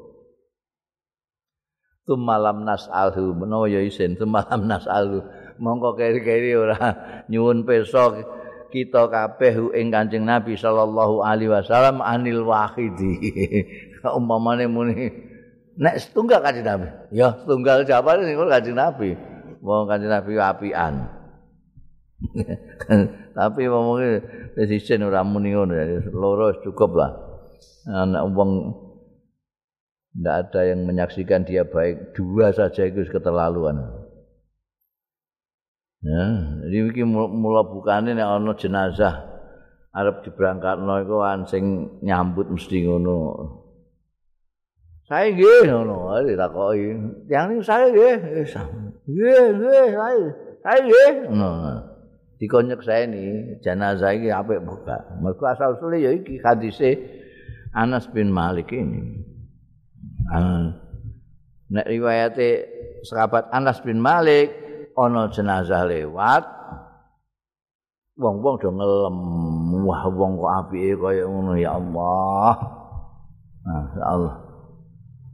[2.06, 5.26] Tumalam nas'alhu menawa ya isin tumalam nas'alhu.
[5.58, 6.78] Mongko keri-keri ora
[7.32, 8.14] nyuwun peso
[8.70, 13.18] kita kabeh ing Kanjeng Nabi sallallahu alaihi wasallam anil wahidi.
[14.18, 15.10] Umpamane muni
[15.82, 16.88] nek setunggal Kanjeng Nabi.
[17.10, 19.10] Ya, setunggal jawabane sing Kanjeng Nabi.
[19.66, 20.94] wong kanjeng Nabi apian.
[23.38, 24.24] Tapi ngomongnya
[24.56, 25.74] wis isin ora muni ngono
[26.14, 27.12] loro cukup lah.
[27.90, 28.52] Anak wong
[30.16, 33.84] ndak ada yang menyaksikan dia baik dua saja itu keterlaluan.
[36.06, 36.24] Ya,
[36.64, 39.26] jadi iki mula bukane nek ana jenazah
[39.96, 41.18] arep diberangkatno iku
[41.50, 41.64] sing
[42.06, 43.18] nyambut mesti ngono.
[45.06, 46.90] Saya nggih ngono ditakoki.
[47.30, 48.16] Yang niku saya nggih.
[49.06, 50.28] Nggih, nggih, saya.
[50.66, 51.12] Saya nggih.
[51.30, 51.50] Ngono.
[52.36, 55.18] Dikonyek saya ini jenazah iki apik buka.
[55.24, 57.00] Mergo asal usule ya iki hadise
[57.72, 59.35] Anas bin Malik ini.
[61.66, 62.50] Nek riwayate
[63.06, 64.54] sahabat Anas bin Malik
[64.96, 66.44] ana jenazah lewat
[68.16, 69.18] wong-wong do ngelem
[69.84, 72.56] wah wong kok apike kaya ngono ya Allah.
[73.66, 74.36] Nah, Allah.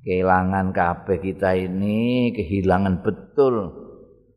[0.01, 3.69] kehilangan kabeh kita ini kehilangan betul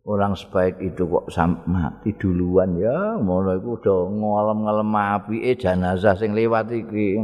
[0.05, 1.33] orang sebaik itu kok
[1.65, 7.17] mati duluan ya ngono iku udah ngalem-ngalem apike jenazah sing lewat iki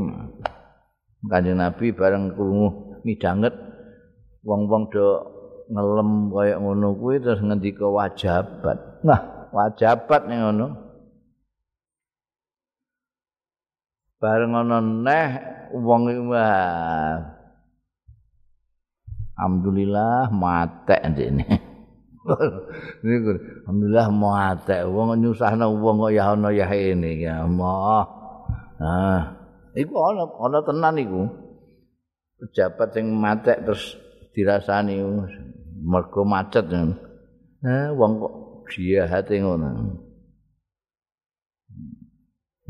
[1.20, 3.54] Kanjeng Nabi bareng krungu midanget
[4.44, 5.06] wong-wong do
[5.70, 9.04] ngelem kaya ngono kuwi terus ngendika wajabat.
[9.06, 9.20] Nah
[9.54, 10.66] wajabat ning ngono.
[14.20, 15.28] Bareng ngono neh
[15.72, 17.38] wong wah.
[19.40, 21.46] Alhamdulillah mate ndekne.
[23.06, 23.30] Niku
[23.64, 27.24] alhamdulillah mate wong nyusahno wong kok ya ana ya ini.
[27.24, 28.04] Ya Allah.
[28.80, 29.20] Nah,
[29.72, 31.22] iku ana ana tenan iku.
[32.40, 34.00] Pejabat sing mate terus
[34.32, 34.96] dirasani
[35.84, 36.64] mergo macet.
[36.70, 38.34] Nah, wong kok
[38.72, 40.00] jihate ngono.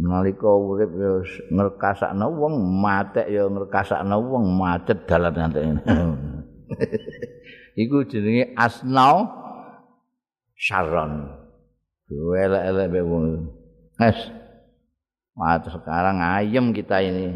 [0.00, 1.12] nalika urip ya
[1.52, 5.84] ngrekasakno wong matek ya ngrekasakno wong macet dalan ngene
[7.82, 9.28] iku jenenge asnau
[10.56, 11.36] syarron
[12.08, 13.24] elek-elek wong
[14.00, 14.18] es
[15.40, 17.32] Mata sekarang ayem kita ini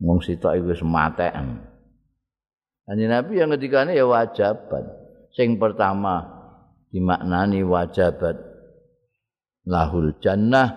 [0.00, 1.36] wong sitok iku wis matek.
[2.88, 4.84] Kanjeng Nabi yang ketikane ya wajabat.
[5.30, 6.26] Sing pertama
[6.90, 8.34] dimaknani wajabat.
[9.68, 10.74] Lahul jannah.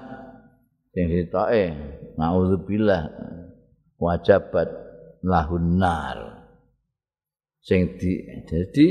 [0.93, 1.73] Sing sitoke
[2.19, 3.09] naudzubillah
[3.97, 4.69] wajabat.
[5.23, 6.43] Lahun nar.
[7.63, 8.87] Sing di jadi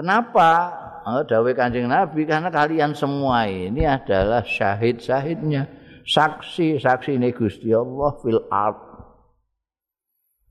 [0.00, 0.72] Kenapa?
[1.04, 5.68] Oh, Dawe Kanjeng Nabi karena kalian semua ini adalah syahid-syahidnya,
[6.08, 8.89] saksi-saksi ini Gusti Allah fil art.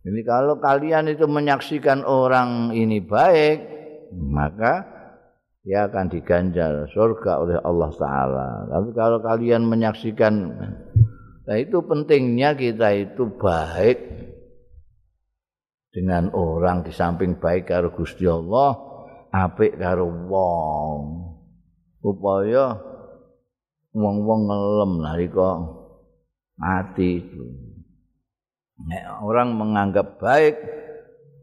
[0.09, 3.57] Ini kalau kalian itu menyaksikan orang ini baik,
[4.17, 4.81] maka
[5.61, 8.49] dia akan diganjar surga oleh Allah Taala.
[8.73, 10.33] Tapi kalau kalian menyaksikan,
[11.45, 14.01] nah itu pentingnya kita itu baik
[15.93, 18.77] dengan orang di samping baik karo Gusti Allah
[19.29, 21.01] apik karo wong
[22.01, 22.77] upaya
[23.93, 25.51] wong-wong ngelem nalika
[26.57, 27.68] mati nek
[29.19, 30.55] orang menganggap baik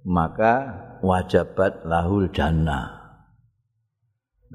[0.06, 0.54] maka
[1.02, 2.96] wajabat lahul jannah.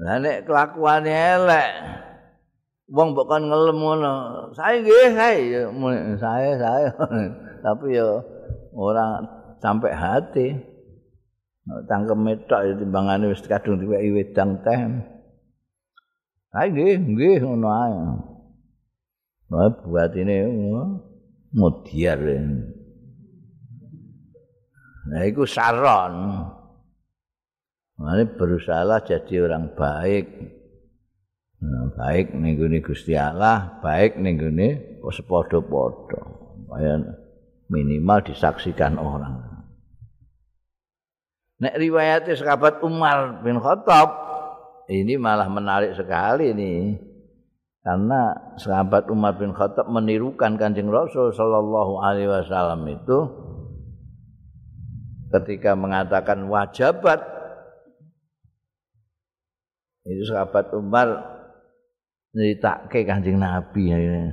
[0.00, 1.70] Lah nek kelakuane elek
[2.92, 4.14] wong mbok kon ngelem ngono
[4.52, 5.60] saya nggih saya
[6.20, 6.90] saya saya
[7.64, 8.08] tapi ya
[8.74, 9.24] orang
[9.62, 10.48] sampai hati.
[11.62, 14.80] Tangkem metok timbangane wis kadung diweki wedang teh.
[16.58, 17.94] Ae nggih, nggih ngono ae.
[19.46, 20.42] Wah, buat ini
[21.52, 22.20] mudiar.
[25.02, 26.14] Nah, itu saron.
[28.02, 30.26] Ini berusaha jadi orang baik.
[31.62, 34.68] Nah, baik nih Gusti Allah, baik nih gini
[35.06, 36.20] sepodo-podo.
[37.70, 39.52] minimal disaksikan orang.
[41.62, 44.10] Nek riwayatnya sahabat Umar bin Khattab
[44.90, 46.98] ini malah menarik sekali ini.
[47.82, 48.30] Karena
[48.62, 53.18] sahabat Umar bin Khattab menirukan Kanjeng Rasul sallallahu alaihi wasallam itu
[55.34, 57.18] ketika mengatakan wajabat.
[60.06, 61.26] Itu sahabat Umar
[62.38, 64.30] nyeritake Kanjeng Nabi ini.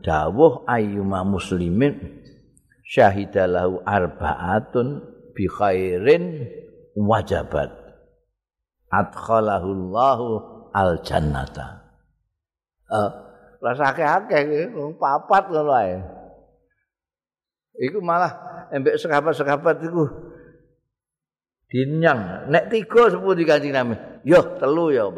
[0.00, 2.00] Dawuh ayyuma muslimin
[2.88, 5.04] syahidalahu arba'atun
[5.36, 6.48] bi khairin
[6.96, 7.68] wajabat.
[8.88, 10.26] Adkhalahullahu
[10.72, 11.81] al jannata
[12.92, 13.10] uh,
[13.64, 14.68] rasake akeh
[15.00, 15.96] papat ngono ae
[17.80, 20.04] iku malah embek sekapat-sekapat iku
[21.72, 23.96] dinyang nek tiga sepuh di kanjeng nami
[24.28, 25.08] yo telu ya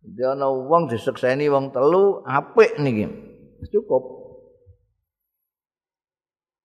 [0.00, 3.08] dia ana wong disekseni wong telu apik niki
[3.72, 4.20] cukup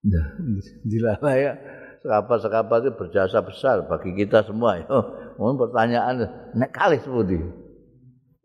[0.06, 0.38] Nah,
[0.86, 1.58] dilalah ya.
[2.06, 4.78] sahabat-sahabat itu berjasa besar bagi kita semua.
[4.86, 5.02] Yo,
[5.42, 6.22] mohon pertanyaan,
[6.54, 7.65] nek kalih sepundi?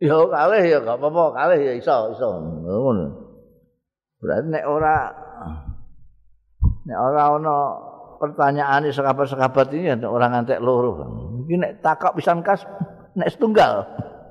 [0.01, 2.29] Yo kalih ya gak apa-apa, kalih ya iso, iso.
[2.41, 3.07] Ngono.
[4.17, 4.97] Berarti nek ora
[6.89, 7.57] nek ora ana
[8.17, 11.05] pertanyaan sahabat-sahabat ini ada orang ngantek loro.
[11.45, 12.65] Iki nek takok pisan kas
[13.13, 13.85] nek setunggal.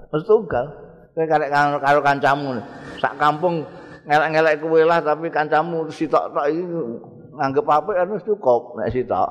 [0.10, 0.66] Setunggal.
[1.14, 2.58] Kowe karek karo kancamu
[2.98, 3.66] sak kampung
[4.10, 6.64] ngelak-ngelak kowe lah tapi kancamu sitok-tok iki
[7.38, 9.30] nganggep apik kan wis cukup nek sitok.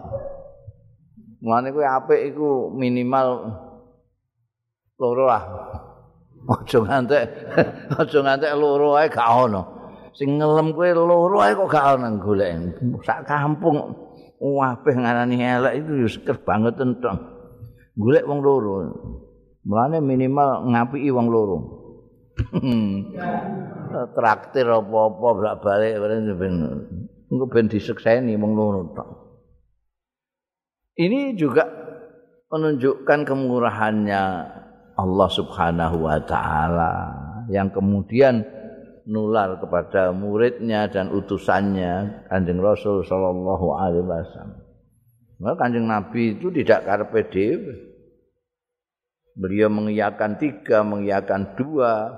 [1.43, 3.59] Mulane kuwi apik iku minimal
[4.99, 5.43] loro lah.
[6.49, 7.25] Aja ngantek
[8.01, 9.63] aja ngantek loro ae gak ono.
[10.17, 12.81] Sing ngelem kuwi loro ae kok gak ono golek.
[13.05, 13.77] Sak kampung
[14.41, 17.21] wabeh ngarani elek itu wis ker banget entong.
[18.01, 18.75] Golek wong loro.
[19.69, 21.59] Mulane minimal ngapiki wong loro.
[24.17, 26.01] Traktir apa-apa bolak-balik
[26.39, 26.55] ben
[27.29, 29.09] engko ben disekseni wong loro tok.
[30.97, 31.69] Ini juga
[32.49, 34.23] menunjukkan kemurahannya
[34.99, 36.93] Allah Subhanahu wa taala
[37.47, 38.43] yang kemudian
[39.09, 44.61] nular kepada muridnya dan utusannya Kanjeng Rasul sallallahu alaihi wasallam.
[45.39, 47.75] Maka Kanjeng Nabi itu tidak karpe dewe.
[49.39, 52.11] Beliau mengiyakan tiga, mengiyakan dua.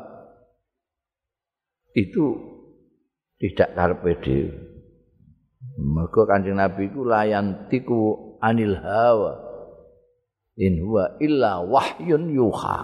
[1.93, 2.41] Itu
[3.37, 4.57] tidak karpe dewe.
[5.79, 8.01] Maka Kanjeng Nabi iku layantiku
[8.41, 9.50] anil hawa.
[10.61, 12.81] In huwa illa wahyun yuha.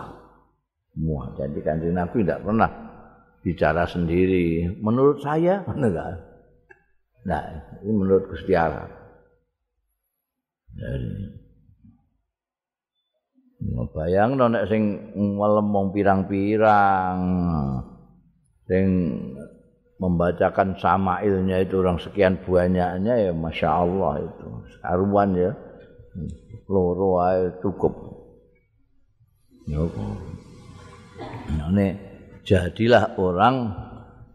[0.97, 2.71] Wah, jadi Kanjeng Nabi tidak pernah
[3.45, 4.65] bicara sendiri.
[4.81, 6.25] Menurut saya, enggak.
[7.29, 7.45] Nah,
[7.85, 8.89] ini menurut Gusti Allah.
[10.73, 11.45] Jadi
[13.97, 17.19] Bayang nek sing ngelemong pirang-pirang
[18.69, 18.87] sing
[19.97, 24.49] membacakan samailnya itu orang sekian banyaknya ya masya Allah itu
[24.85, 25.57] saruan ya
[26.67, 27.23] loro
[27.63, 27.95] cukup
[31.67, 31.89] ini
[32.47, 33.75] jadilah orang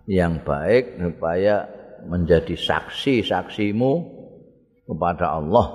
[0.09, 1.69] yang baik supaya
[2.03, 3.91] menjadi saksi saksimu
[4.89, 5.67] kepada Allah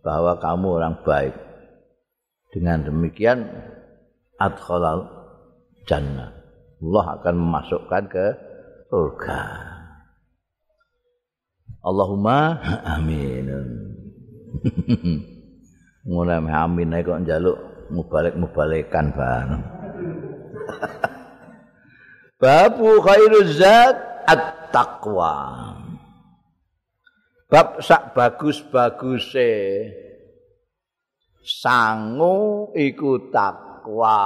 [0.00, 1.34] bahwa kamu orang baik
[2.54, 3.44] dengan demikian
[4.40, 5.04] adkhalal
[5.84, 6.40] jannah
[6.80, 8.26] Allah akan memasukkan ke
[8.88, 9.40] surga.
[11.84, 12.56] Allahumma
[12.96, 13.46] amin.
[16.08, 17.58] Ngono amin kok njaluk
[17.92, 19.62] mubalik-mubalikan bareng.
[22.40, 25.36] Babu khairuz zat at-taqwa.
[27.50, 29.52] Bab sak bagus-baguse
[31.42, 34.22] sangu iku takwa.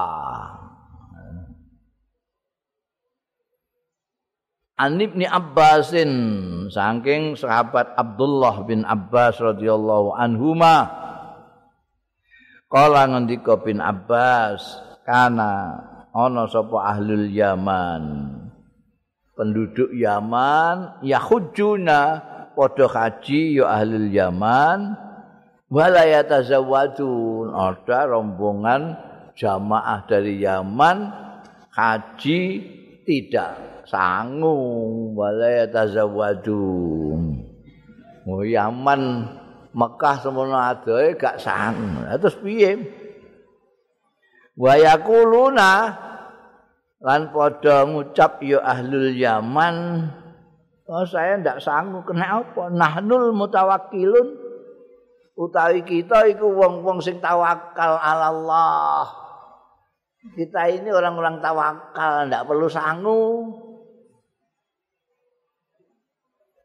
[4.75, 6.11] An Ibni Abbasin
[6.67, 10.91] saking sahabat Abdullah bin Abbas radhiyallahu anhuma.
[12.67, 14.67] Kala ngendika bin Abbas
[15.07, 15.79] kana
[16.11, 18.35] ana sapa ahlul Yaman?
[19.39, 22.19] Penduduk Yaman yahujuna
[22.59, 24.99] padha haji ya ahlul Yaman
[25.71, 27.55] wala yatazawwadun.
[27.55, 28.99] Ada rombongan
[29.39, 31.15] jamaah dari Yaman
[31.71, 32.43] haji
[33.05, 33.85] tidak.
[33.85, 34.57] Sangu
[35.13, 36.65] wala tazawwaju.
[38.25, 39.29] Oh Yaman
[39.77, 42.09] Mekah semono adoe gak sangu.
[42.17, 42.73] Terus piye?
[44.57, 45.73] Wa yaquluna
[47.05, 50.09] lan padha ngucap ya ahlul Yaman.
[50.89, 52.73] Oh saya ndak sangu kena apa?
[52.73, 54.43] Nahnul mutawakkilun.
[55.35, 59.24] Utawi kita iku wong-wong sing tawakal ala Allah
[60.33, 63.25] kita ini orang-orang tawakal ndak perlu sangu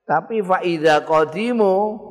[0.10, 2.02] Tapi faida qadimu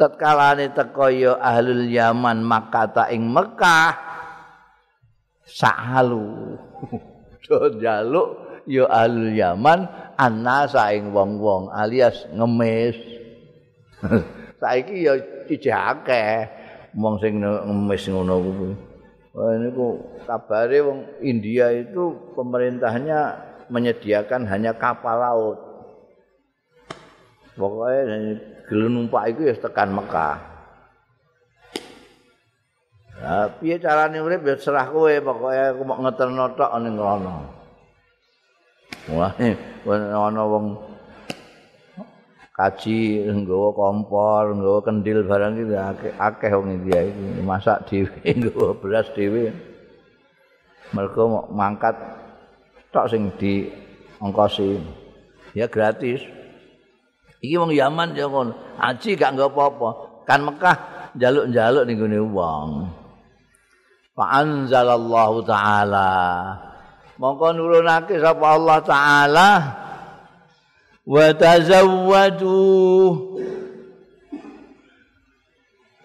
[0.00, 3.92] tatkalane teko ya ahlul Yaman Makkah ing Mekah
[5.44, 6.56] sahalu
[7.44, 8.28] do njaluk
[8.64, 9.84] ya ahlul Yaman
[10.16, 12.96] annasa ing wong-wong alias ngemis.
[14.60, 16.48] Saiki ya ijeh akeh
[16.96, 18.89] wong sing ngemis ngono kuwi
[19.30, 25.58] Wah niku kabare wong India itu pemerintahnya menyediakan hanya kapal laut
[27.60, 30.36] Pokoknya gelu numpak itu ya tekan Mekah.
[33.20, 37.36] Nah, piye carane urip ya serah kowe pokoknya aku mau ngeterno tok ning ngono.
[39.12, 39.36] Wah,
[40.24, 40.89] ana wong
[42.60, 48.76] kaji nggawa kompor, nggawa kendil barang iki akeh akeh wong India iki masak dhewe, nggawa
[48.76, 49.48] beras dhewe.
[50.92, 51.96] Mergo mangkat
[52.92, 53.72] tok sing di
[54.20, 54.76] ongkosi.
[55.56, 56.20] Ya gratis.
[57.40, 58.52] Iki wong Yaman ya ngono.
[58.76, 59.88] Haji gak nggo apa-apa.
[60.28, 60.76] Kan Mekah
[61.16, 62.68] njaluk-njaluk ning gone wong.
[64.12, 66.12] Fa anzalallahu taala.
[67.16, 69.48] Mongko nurunake sapa Allah taala
[71.10, 72.54] wa tazawwadu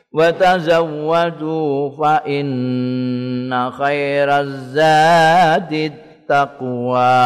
[0.10, 5.94] wa tazawwadu fa inna khairaz zadi
[6.26, 7.22] taqwa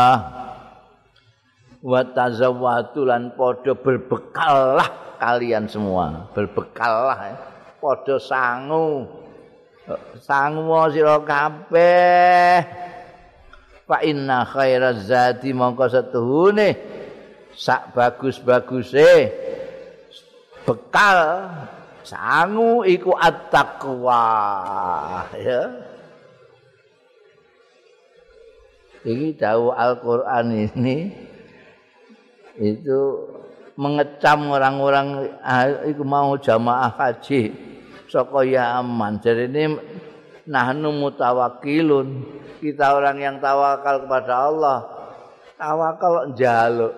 [1.80, 6.28] wa tazawwatu lan padha berbekallah kalian semua.
[6.36, 7.36] Berbekallah ya.
[7.80, 9.08] padha sangu.
[10.20, 12.60] Sangu sira kabeh.
[13.88, 17.00] Fa inna khairaz zati mongko setuhune
[17.60, 19.28] sak bagus-baguse
[20.64, 21.52] bekal
[22.08, 24.24] sangu iku at-taqwa
[25.36, 25.90] ya
[29.00, 31.08] Ini tahu Al-Quran ini
[32.60, 33.00] itu
[33.80, 37.56] mengecam orang-orang ah, itu mau jamaah haji
[38.12, 39.24] saka Yaman.
[39.24, 39.80] Ini
[40.44, 42.28] nahnu mutawakilun.
[42.60, 44.99] Kita orang yang tawakal kepada Allah.
[45.60, 46.96] Tawakal njaluk.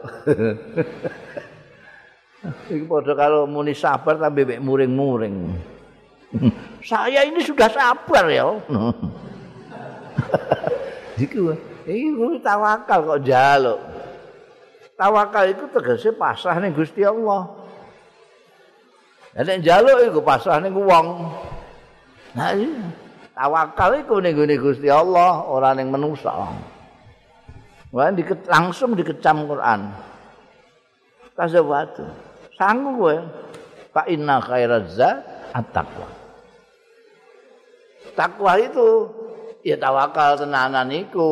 [2.70, 5.50] Iku padha kalau muni sabar tapi mek muring-muring.
[6.86, 8.46] Saya ini sudah sabar ya.
[11.18, 11.58] Iku
[11.90, 13.82] iki tawakal kok njaluk.
[14.94, 17.50] tawakal itu tegese pasrah ning Gusti Allah.
[19.34, 21.34] Nek njaluk iku pasrah ning wong.
[22.38, 22.54] Nah.
[23.34, 26.30] Tawakal iku ning Gusti Allah, ora ning manusa.
[27.92, 29.92] Wah diket, langsung dikecam Quran.
[31.36, 32.08] Kasewatu.
[32.56, 33.16] Sanggup kowe.
[33.92, 34.96] Fa inna khairaz
[35.52, 36.08] at-taqwa.
[38.16, 39.12] Takwa itu
[39.68, 41.28] ya tawakal tenanan iku.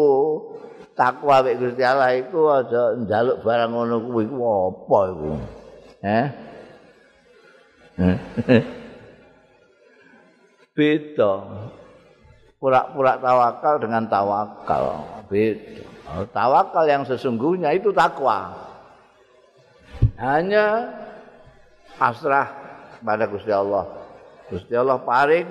[0.99, 5.31] takwa wek Gusti Allah iku aja njaluk barang ngono kuwi ku apa iku
[6.03, 6.27] eh
[10.75, 11.33] beda
[12.59, 14.83] pura-pura tawakal dengan tawakal
[15.31, 15.87] beda
[16.33, 18.53] tawakal yang sesungguhnya itu takwa
[20.19, 20.89] hanya
[21.95, 22.49] pasrah
[22.99, 23.85] pada Gusti Allah
[24.49, 25.47] Gusti Allah paring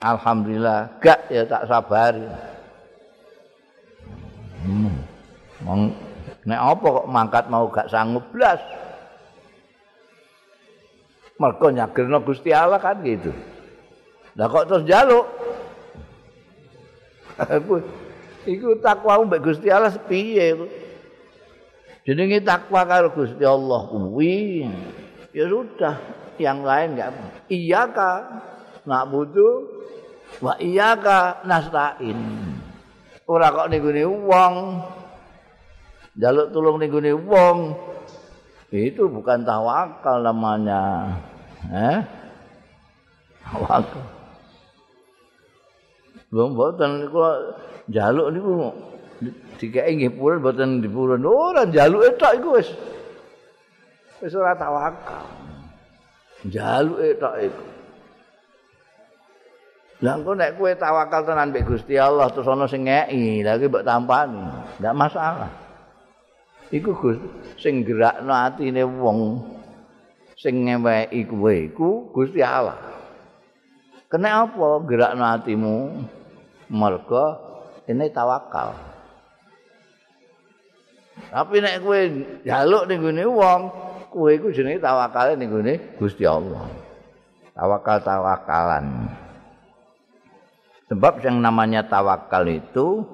[0.00, 2.52] alhamdulillah gak ya tak sabari
[4.62, 5.90] Hmm.
[6.42, 8.58] Nek apa kok mangkat mau gak sanggup blas.
[11.38, 13.34] Mergo nyagerno Gusti Allah kan gitu.
[14.38, 15.26] Lah kok terus njaluk?
[18.46, 20.56] iku takwa mbek Gusti Allah piye?
[22.02, 24.66] Jenenge takwa karo Gusti Allah kuwi.
[25.32, 25.96] Ya sudah,
[26.36, 27.24] yang lain enggak apa.
[27.48, 28.10] Iyaka
[28.84, 29.08] nak
[30.42, 32.18] wa iyaka nasta'in.
[33.28, 34.54] Ora kok ning wong
[36.18, 36.92] jaluk tulung ning
[37.24, 37.58] wong.
[38.72, 41.12] Itu bukan tawakal namanya.
[41.68, 41.98] Eh?
[43.44, 44.21] Tawakal.
[46.32, 47.20] Wong boten niku
[47.92, 48.72] njaluk niku
[49.60, 51.20] dikeki nggih purun boten dipurun.
[51.28, 52.68] Ora njaluke tok iku wis
[54.24, 55.28] wis ora tawakal.
[56.48, 57.64] Njaluke tok iku.
[60.02, 63.68] Lah engko nek kowe tawakal tenan mbek Gusti Allah terus ana sing ngeki, lha iki
[63.68, 64.42] mbok tampani.
[64.80, 65.52] Enggak masalah.
[66.72, 67.20] Iku Gus
[67.60, 69.44] sing gerakno atine wong
[70.40, 72.80] sing ngeweki kowe iku Gusti Allah.
[74.08, 75.76] Kena apa gerakno atimu?
[76.72, 77.36] Mergo
[77.84, 78.72] ini tawakal.
[81.28, 82.00] Tapi nek kowe
[82.42, 83.60] njaluk ning gone wong,
[84.08, 86.64] kowe iku jenenge tawakale ning gone Gusti Allah.
[87.52, 89.12] Tawakal-tawakalan.
[90.88, 93.04] Sebab yang namanya tawakal itu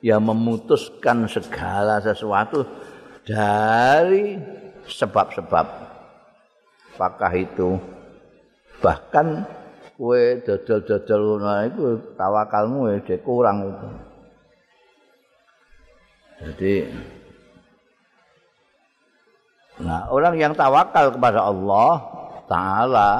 [0.00, 2.64] ya memutuskan segala sesuatu
[3.24, 4.40] dari
[4.88, 5.66] sebab-sebab.
[6.96, 7.76] Apakah itu
[8.84, 9.44] bahkan
[10.02, 11.84] kowe dodol-dodol ngono iku
[12.18, 13.88] tawakalmu wis kurang itu.
[16.42, 16.74] Jadi
[19.82, 21.96] Nah, orang yang tawakal kepada Allah
[22.46, 23.10] taala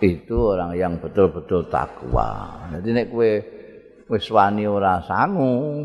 [0.00, 2.60] itu orang yang betul-betul takwa.
[2.76, 3.30] Jadi nek kowe
[4.08, 5.84] wis wani ora sangu,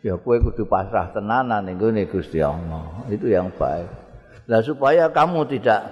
[0.00, 3.08] ya kowe kudu pasrah tenanan ning Gusti Allah.
[3.12, 3.88] Itu yang baik.
[4.46, 5.84] Lah supaya kamu tidak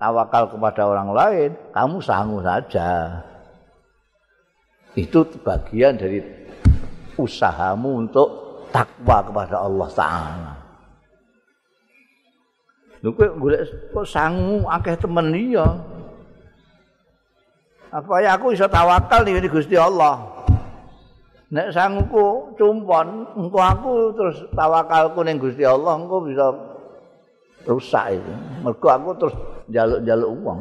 [0.00, 3.20] tawakal kepada orang lain, kamu sanggup saja.
[4.96, 6.24] Itu bagian dari
[7.20, 8.28] usahamu untuk
[8.72, 10.52] takwa kepada Allah Ta'ala.
[13.00, 13.64] Lho kowe golek
[13.96, 15.64] kok sangu akeh temen iya.
[17.90, 20.20] Apa ya aku iso tawakal ning Gusti Allah.
[21.50, 26.46] Nek sanguku cumpon, engko aku terus tawakalku ning Gusti Allah, engko bisa
[27.70, 28.32] rusak itu.
[28.66, 29.34] Mergo aku terus
[29.70, 30.60] jaluk-jaluk uang.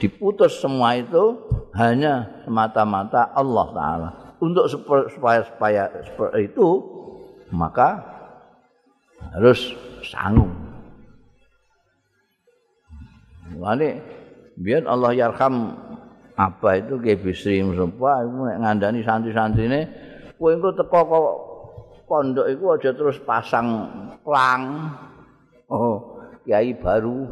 [0.00, 1.36] Diputus semua itu
[1.76, 4.08] hanya semata-mata Allah Ta'ala.
[4.38, 6.68] Untuk supaya, supaya seperti itu,
[7.52, 7.98] maka
[9.34, 9.74] harus
[10.06, 10.48] sanggup.
[13.58, 13.98] Ini
[14.54, 15.74] biar Allah yarham
[16.38, 18.30] apa itu ke bisri musabah itu
[18.62, 19.80] ngandani santri-santri ini
[20.38, 21.26] kowe engko teko kok
[22.08, 23.84] pondok iku aja terus pasang
[24.24, 24.88] plang
[25.68, 26.16] Oh,
[26.48, 27.28] kiai baru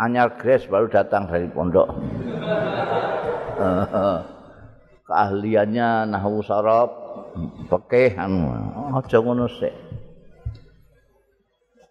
[0.00, 1.92] anyar gres baru datang dari pondok.
[5.04, 6.88] Keahliannya nahwu sarab,
[7.68, 8.48] fikih anu.
[8.96, 9.76] Aja ngono sik.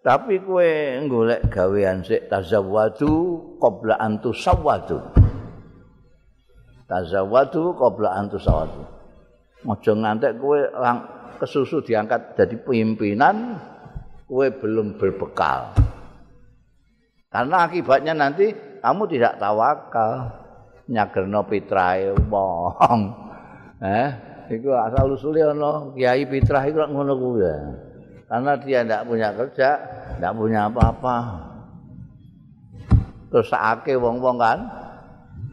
[0.01, 0.71] Tapi kowe
[1.05, 4.97] golek gawean sik tazawwadu qabla an tusawwadu.
[6.89, 8.81] Tazawwadu qabla an tusawwadu.
[9.69, 10.57] Aja ngantek kowe
[11.35, 13.59] kesusu diangkat jadi pimpinan
[14.27, 15.75] kowe belum berbekal.
[17.27, 20.31] Karena akibatnya nanti kamu tidak tawakal
[20.87, 22.99] nyagerno pitrae wong.
[23.77, 24.09] Eh,
[24.57, 27.55] iku asal usule ana kiai pitrah iku ngono ya.
[28.27, 29.69] Karena dia tidak punya kerja,
[30.19, 31.17] tidak punya apa-apa.
[33.31, 34.59] Terus ake wong-wong kan?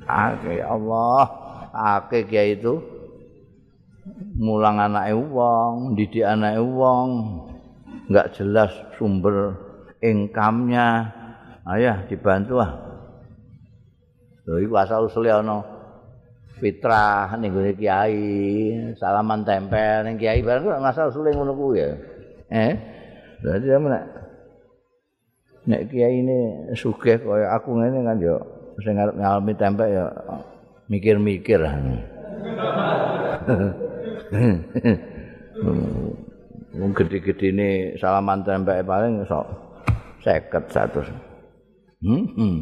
[0.06, 1.26] Ake Allah,
[1.70, 2.93] ake kiai itu
[4.38, 7.08] mulang anake wong, didik anake wong,
[8.10, 9.54] enggak jelas sumber
[10.02, 11.10] income-nya.
[11.64, 12.76] Ayah dibantu ah.
[14.44, 15.64] Lho iku asal usule ana
[16.60, 21.88] fitrah ning gone kiai, salaman tempel ning kiai bareng kok asal usule ngono kuwi ya.
[22.52, 22.72] Eh?
[23.40, 24.04] Berarti sampe nek
[25.64, 26.38] nek kiai ini
[26.76, 28.36] sugih kaya aku ngene kan yo
[28.84, 30.04] sing ngarep ngalami tempel ya
[30.92, 31.64] mikir-mikir.
[36.74, 39.46] Wong gede-gede salaman tempe paling sok
[40.24, 41.00] seket satu.
[42.02, 42.56] Hmm, hmm.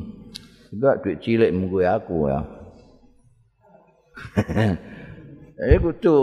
[0.73, 2.41] Itu duit cilik munggu aku ya.
[5.63, 6.17] Ini kudu,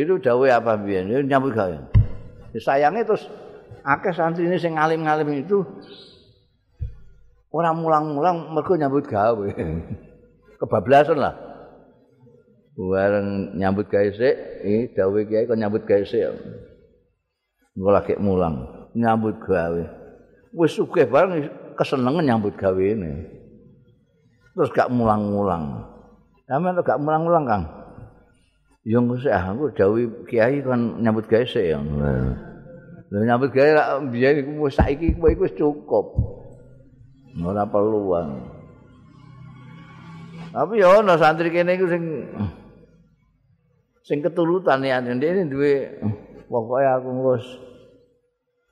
[0.00, 1.76] itu dawe apa itu nyambut gawe.
[2.56, 3.28] Sayangnya terus,
[3.84, 5.60] akeh santri ini yang ngalim-ngalim itu,
[7.52, 9.48] orang mulang-mulang mereka nyambut gawe.
[10.64, 11.47] Kebablasan lah.
[12.78, 16.22] Bareng nyambut gawe sih, ini dawe kiai kok nyambut gawe sih.
[17.78, 18.66] engko lagi mulang
[18.98, 19.82] nyambut gawe
[20.50, 21.46] wis sugih bareng
[21.78, 23.38] kesenengan nyambut gawe ini
[24.58, 25.86] terus gak mulang-mulang.
[26.50, 27.64] Sampeyan gak mulang-mulang, Kang.
[28.82, 31.78] Yo sik ah, aku dawuh kiai kan nyambut gawe sik ya.
[31.78, 36.06] Lha nyambut gawe lak biyen iku wis saiki kowe iku cukup.
[37.38, 38.10] Ora perlu
[40.48, 42.02] Tapi ya ana santri kene iku sing
[44.08, 46.00] sing keturutan ya dene duwe
[46.48, 47.44] pokoke aku wis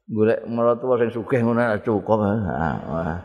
[0.08, 2.24] golek maratuwa sing sugih ngono cukup.
[2.24, 3.20] Ah,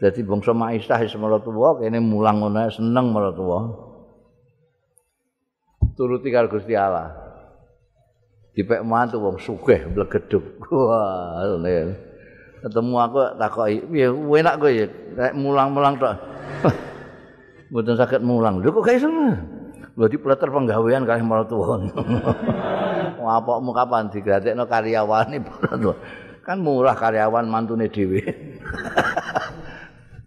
[0.00, 3.92] Dadi bangsa Maisah wis maratuwa kene mulang ngono seneng maratuwa.
[5.92, 7.12] turuti karo Gusti Allah.
[8.56, 10.56] Dipek mantu wong sugih blegeduk.
[10.72, 11.44] Wah,
[12.64, 14.88] ketemu aku takoki, "Piye enak kowe ya
[15.36, 16.16] mulang-mulang tok?"
[17.72, 18.64] Mboten saged mulang.
[18.64, 19.08] Lho kok iso?
[19.92, 21.84] Di pleter penggawean kalih maratuwa.
[23.22, 25.94] Wah, apakmu kapan digratekno karyawane maratuwa?
[26.46, 28.18] Kan murah karyawan mantune dhewe.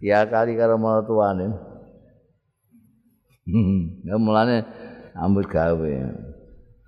[0.08, 1.50] ya kali karo maratuwane.
[3.46, 4.64] Hmm, ya mulane
[5.12, 5.92] nyambut gawe.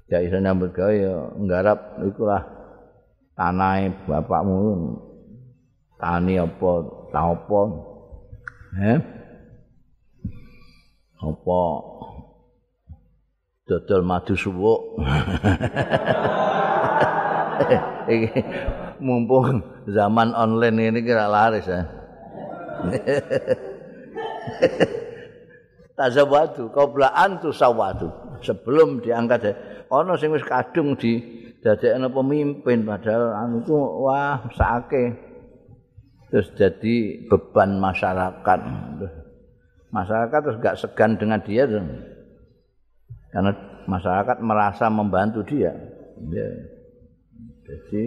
[0.08, 2.46] Ya iso nyambut gawe ya nggarap iku lah
[3.36, 4.96] tanahe bapakmu.
[5.98, 6.72] Tani apa,
[7.10, 7.60] ta apa?
[8.78, 8.98] Eh?
[11.18, 11.58] Apa
[13.68, 14.96] dodol madu suwuk.
[18.98, 21.86] Mumpung zaman online ini kira laris ya.
[25.98, 28.06] tazawadu qabla an tusawadu
[28.38, 29.58] sebelum diangkat
[29.90, 31.18] ana sing wis kadung di
[31.58, 35.18] dadekno pemimpin padahal anu itu wah sakake
[36.30, 38.60] terus jadi beban masyarakat
[39.90, 41.82] masyarakat terus gak segan dengan dia tuh.
[43.28, 43.52] Karena
[43.88, 45.72] masyarakat merasa membantu dia.
[46.28, 46.48] Ya.
[47.68, 48.02] jadi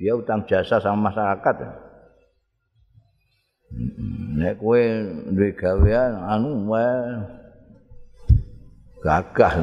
[0.00, 1.54] dia utang jasa sama masyarakat.
[1.60, 1.72] Ya.
[4.40, 4.82] nek kowe
[5.30, 6.96] duwe gawean anu wae
[9.04, 9.54] gagah.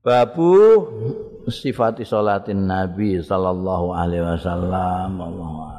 [0.00, 0.56] Babu
[1.52, 5.20] sifati salatin nabi sallallahu alaihi wasallam.
[5.20, 5.77] Allahu